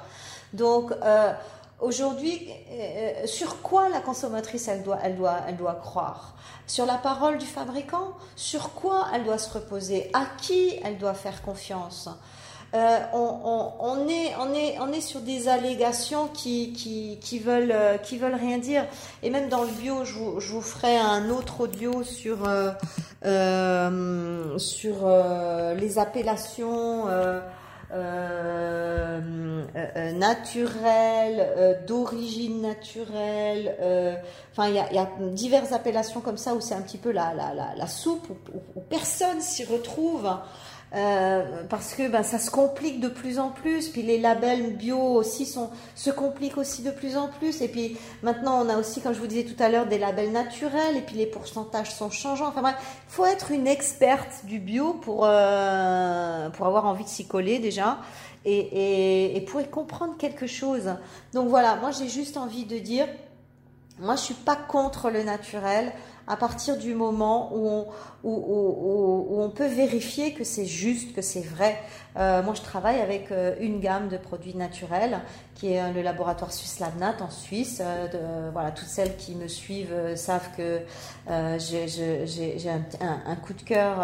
Donc, 0.52 0.92
Aujourd'hui, 1.80 2.48
sur 3.26 3.62
quoi 3.62 3.88
la 3.88 4.00
consommatrice 4.00 4.68
elle 4.68 4.82
doit, 4.82 4.98
elle 5.02 5.16
doit, 5.16 5.40
elle 5.46 5.56
doit 5.56 5.74
croire? 5.74 6.34
Sur 6.66 6.86
la 6.86 6.96
parole 6.96 7.38
du 7.38 7.46
fabricant, 7.46 8.12
sur 8.34 8.72
quoi 8.72 9.06
elle 9.14 9.24
doit 9.24 9.38
se 9.38 9.52
reposer, 9.52 10.10
à 10.14 10.24
qui 10.40 10.78
elle 10.84 10.98
doit 10.98 11.14
faire 11.14 11.42
confiance? 11.42 12.08
Euh, 12.74 12.98
on, 13.12 14.08
est, 14.08 14.34
on, 14.38 14.52
est, 14.52 14.78
on 14.80 14.92
est 14.92 15.00
sur 15.00 15.20
des 15.20 15.48
allégations 15.48 16.26
qui, 16.28 16.72
qui, 17.20 17.38
veulent, 17.38 17.72
euh, 17.72 17.96
qui 17.96 18.18
veulent 18.18 18.34
rien 18.34 18.58
dire. 18.58 18.84
Et 19.22 19.30
même 19.30 19.48
dans 19.48 19.62
le 19.62 19.70
bio, 19.70 20.04
je 20.04 20.12
vous, 20.14 20.40
je 20.40 20.52
vous 20.52 20.60
ferai 20.60 20.96
un 20.96 21.30
autre 21.30 21.60
audio 21.60 22.02
sur, 22.02 22.38
euh, 23.24 24.58
sur 24.58 25.08
les 25.76 25.98
appellations 25.98 27.06
naturel, 30.14 31.84
d'origine 31.86 32.62
naturelle. 32.62 33.74
Enfin, 34.52 34.68
il 34.68 34.74
y 34.74 34.98
a, 34.98 35.08
diverses 35.32 35.72
appellations 35.72 36.20
comme 36.20 36.38
ça 36.38 36.54
où 36.54 36.60
c'est 36.60 36.74
un 36.74 36.82
petit 36.82 36.98
peu 36.98 37.10
la, 37.12 37.32
la, 37.34 37.86
soupe 37.86 38.28
où 38.74 38.80
personne 38.80 39.40
s'y 39.40 39.64
retrouve. 39.64 40.28
Euh, 40.94 41.64
parce 41.68 41.94
que 41.94 42.08
ben, 42.08 42.22
ça 42.22 42.38
se 42.38 42.50
complique 42.50 43.00
de 43.00 43.08
plus 43.08 43.38
en 43.38 43.50
plus. 43.50 43.88
Puis 43.88 44.02
les 44.02 44.18
labels 44.18 44.76
bio 44.76 44.98
aussi 44.98 45.44
sont, 45.44 45.70
se 45.94 46.10
compliquent 46.10 46.58
aussi 46.58 46.82
de 46.82 46.90
plus 46.90 47.16
en 47.16 47.28
plus. 47.28 47.60
Et 47.60 47.68
puis 47.68 47.96
maintenant, 48.22 48.64
on 48.64 48.68
a 48.68 48.76
aussi, 48.78 49.00
comme 49.00 49.12
je 49.12 49.18
vous 49.18 49.26
disais 49.26 49.44
tout 49.44 49.60
à 49.62 49.68
l'heure, 49.68 49.86
des 49.86 49.98
labels 49.98 50.32
naturels. 50.32 50.96
Et 50.96 51.02
puis 51.02 51.16
les 51.16 51.26
pourcentages 51.26 51.92
sont 51.92 52.10
changeants. 52.10 52.48
Enfin 52.48 52.62
bref, 52.62 52.76
il 53.08 53.12
faut 53.12 53.26
être 53.26 53.50
une 53.50 53.66
experte 53.66 54.44
du 54.44 54.58
bio 54.58 54.94
pour, 54.94 55.24
euh, 55.24 56.48
pour 56.50 56.66
avoir 56.66 56.86
envie 56.86 57.04
de 57.04 57.08
s'y 57.08 57.26
coller 57.26 57.58
déjà. 57.58 57.98
Et, 58.44 58.58
et, 58.58 59.36
et 59.36 59.40
pour 59.40 59.60
y 59.60 59.68
comprendre 59.68 60.16
quelque 60.16 60.46
chose. 60.46 60.94
Donc 61.34 61.48
voilà, 61.48 61.74
moi 61.76 61.90
j'ai 61.90 62.08
juste 62.08 62.36
envie 62.36 62.64
de 62.64 62.78
dire, 62.78 63.08
moi 63.98 64.14
je 64.14 64.20
suis 64.20 64.34
pas 64.34 64.54
contre 64.54 65.10
le 65.10 65.24
naturel 65.24 65.92
à 66.26 66.36
partir 66.36 66.76
du 66.76 66.94
moment 66.94 67.50
où 67.54 67.68
on, 67.68 67.86
où, 68.24 69.40
on 69.40 69.50
peut 69.50 69.66
vérifier 69.66 70.32
que 70.32 70.44
c'est 70.44 70.66
juste, 70.66 71.14
que 71.14 71.22
c'est 71.22 71.44
vrai. 71.44 71.78
Euh, 72.16 72.42
moi, 72.42 72.54
je 72.54 72.62
travaille 72.62 73.00
avec 73.00 73.30
euh, 73.30 73.54
une 73.60 73.78
gamme 73.80 74.08
de 74.08 74.16
produits 74.16 74.56
naturels 74.56 75.20
qui 75.54 75.72
est 75.72 75.82
euh, 75.82 75.92
le 75.92 76.02
laboratoire 76.02 76.52
Suisse 76.52 76.80
Labnat 76.80 77.16
en 77.20 77.30
Suisse. 77.30 77.78
De, 77.78 78.50
voilà, 78.52 78.72
toutes 78.72 78.88
celles 78.88 79.16
qui 79.16 79.34
me 79.34 79.48
suivent 79.48 79.94
savent 80.16 80.50
que 80.56 80.80
j'ai 81.58 82.70
un, 82.70 83.36
coup 83.36 83.52
de 83.52 83.62
cœur 83.62 83.98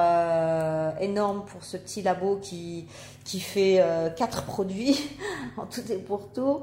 énorme 1.00 1.44
pour 1.46 1.64
ce 1.64 1.76
petit 1.76 2.02
labo 2.02 2.36
qui, 2.36 2.86
qui 3.24 3.40
fait 3.40 3.82
quatre 4.16 4.44
produits 4.44 4.98
en 5.56 5.66
tout 5.66 5.80
et 5.90 5.96
pour 5.96 6.28
tout. 6.32 6.60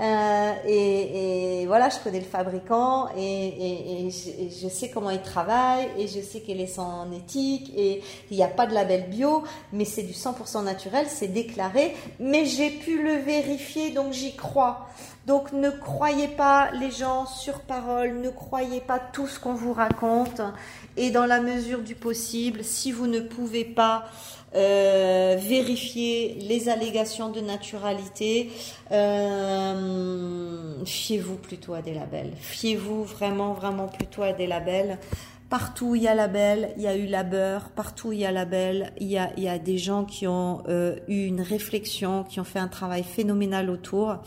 Et, 0.00 1.64
voilà, 1.66 1.88
je 1.88 1.98
connais 1.98 2.20
le 2.20 2.26
fabricant 2.26 3.08
et, 3.16 4.06
et 4.06 4.10
je, 4.10 4.62
je, 4.62 4.68
sais 4.68 4.90
comment 4.90 5.10
il 5.10 5.22
travaille 5.22 5.88
et 5.98 6.08
je 6.08 6.20
sais 6.20 6.40
quelle 6.40 6.60
est 6.60 6.66
son 6.66 7.12
éthique 7.12 7.72
et 7.76 8.02
il 8.30 8.36
n'y 8.36 8.42
a 8.42 8.48
pas 8.48 8.66
de 8.66 8.74
label 8.74 9.08
bio, 9.08 9.44
mais 9.72 9.84
c'est 9.84 10.02
du 10.02 10.12
100% 10.12 10.64
naturel, 10.64 11.06
c'est 11.08 11.28
déclaré, 11.28 11.94
mais 12.18 12.44
j'ai 12.46 12.70
pu 12.70 13.02
le 13.02 13.14
vérifier, 13.16 13.90
donc 13.90 14.12
j'y 14.12 14.34
crois. 14.36 14.88
Donc 15.26 15.52
ne 15.52 15.70
croyez 15.70 16.28
pas 16.28 16.70
les 16.72 16.90
gens 16.90 17.26
sur 17.26 17.60
parole, 17.60 18.20
ne 18.20 18.30
croyez 18.30 18.80
pas 18.80 18.98
tout 18.98 19.26
ce 19.26 19.38
qu'on 19.38 19.54
vous 19.54 19.72
raconte, 19.72 20.40
et 20.96 21.10
dans 21.10 21.26
la 21.26 21.40
mesure 21.40 21.80
du 21.80 21.94
possible, 21.94 22.64
si 22.64 22.90
vous 22.90 23.06
ne 23.06 23.20
pouvez 23.20 23.64
pas 23.64 24.06
euh, 24.54 25.36
vérifier 25.38 26.34
les 26.40 26.68
allégations 26.68 27.30
de 27.30 27.40
naturalité, 27.40 28.50
euh, 28.90 30.84
fiez-vous 30.84 31.36
plutôt 31.36 31.74
à 31.74 31.82
des 31.82 31.94
labels. 31.94 32.32
Fiez-vous 32.40 33.04
vraiment, 33.04 33.52
vraiment 33.52 33.86
plutôt 33.86 34.22
à 34.22 34.32
des 34.32 34.46
labels. 34.46 34.98
Partout 35.48 35.96
il 35.96 36.02
y 36.02 36.08
a 36.08 36.14
label, 36.14 36.72
il 36.76 36.82
y 36.82 36.86
a 36.86 36.96
eu 36.96 37.06
labeur. 37.06 37.70
Partout 37.70 38.12
il 38.12 38.20
y 38.20 38.24
a 38.24 38.30
label, 38.30 38.92
il 39.00 39.08
y 39.08 39.18
a, 39.18 39.32
il 39.36 39.42
y 39.42 39.48
a 39.48 39.58
des 39.58 39.78
gens 39.78 40.04
qui 40.04 40.28
ont 40.28 40.62
euh, 40.68 40.96
eu 41.08 41.26
une 41.26 41.40
réflexion, 41.40 42.22
qui 42.22 42.38
ont 42.38 42.44
fait 42.44 42.60
un 42.60 42.68
travail 42.68 43.02
phénoménal 43.02 43.68
autour. 43.68 44.18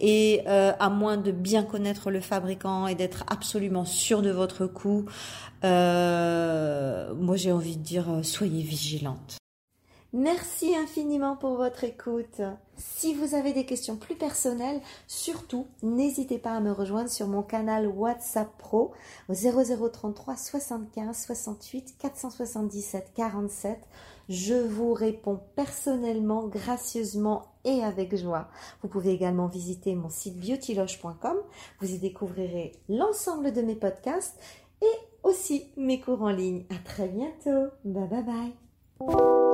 Et 0.00 0.42
euh, 0.46 0.72
à 0.78 0.88
moins 0.88 1.18
de 1.18 1.30
bien 1.30 1.62
connaître 1.62 2.10
le 2.10 2.20
fabricant 2.20 2.86
et 2.86 2.94
d'être 2.94 3.24
absolument 3.28 3.84
sûr 3.84 4.22
de 4.22 4.30
votre 4.30 4.66
coup, 4.66 5.04
moi 5.62 7.36
j'ai 7.36 7.52
envie 7.52 7.76
de 7.76 7.82
dire 7.82 8.06
soyez 8.22 8.62
vigilante. 8.62 9.41
Merci 10.14 10.76
infiniment 10.76 11.36
pour 11.36 11.56
votre 11.56 11.84
écoute. 11.84 12.42
Si 12.76 13.14
vous 13.14 13.34
avez 13.34 13.54
des 13.54 13.64
questions 13.64 13.96
plus 13.96 14.14
personnelles, 14.14 14.82
surtout 15.06 15.66
n'hésitez 15.82 16.36
pas 16.36 16.52
à 16.52 16.60
me 16.60 16.70
rejoindre 16.70 17.08
sur 17.08 17.28
mon 17.28 17.42
canal 17.42 17.86
WhatsApp 17.86 18.50
Pro 18.58 18.92
au 19.30 19.34
0033 19.34 20.36
75 20.36 21.16
68 21.16 21.94
477 21.98 23.12
47. 23.14 23.78
Je 24.28 24.54
vous 24.54 24.92
réponds 24.92 25.40
personnellement, 25.56 26.46
gracieusement 26.46 27.46
et 27.64 27.82
avec 27.82 28.14
joie. 28.14 28.48
Vous 28.82 28.88
pouvez 28.88 29.12
également 29.12 29.46
visiter 29.46 29.94
mon 29.94 30.10
site 30.10 30.38
beautyloge.com. 30.38 31.38
Vous 31.80 31.90
y 31.90 31.98
découvrirez 31.98 32.72
l'ensemble 32.90 33.52
de 33.52 33.62
mes 33.62 33.76
podcasts 33.76 34.38
et 34.82 34.98
aussi 35.22 35.70
mes 35.78 36.00
cours 36.00 36.20
en 36.20 36.30
ligne. 36.30 36.64
À 36.68 36.78
très 36.84 37.08
bientôt. 37.08 37.70
Bye 37.84 38.08
bye 38.08 38.22
bye. 38.22 39.51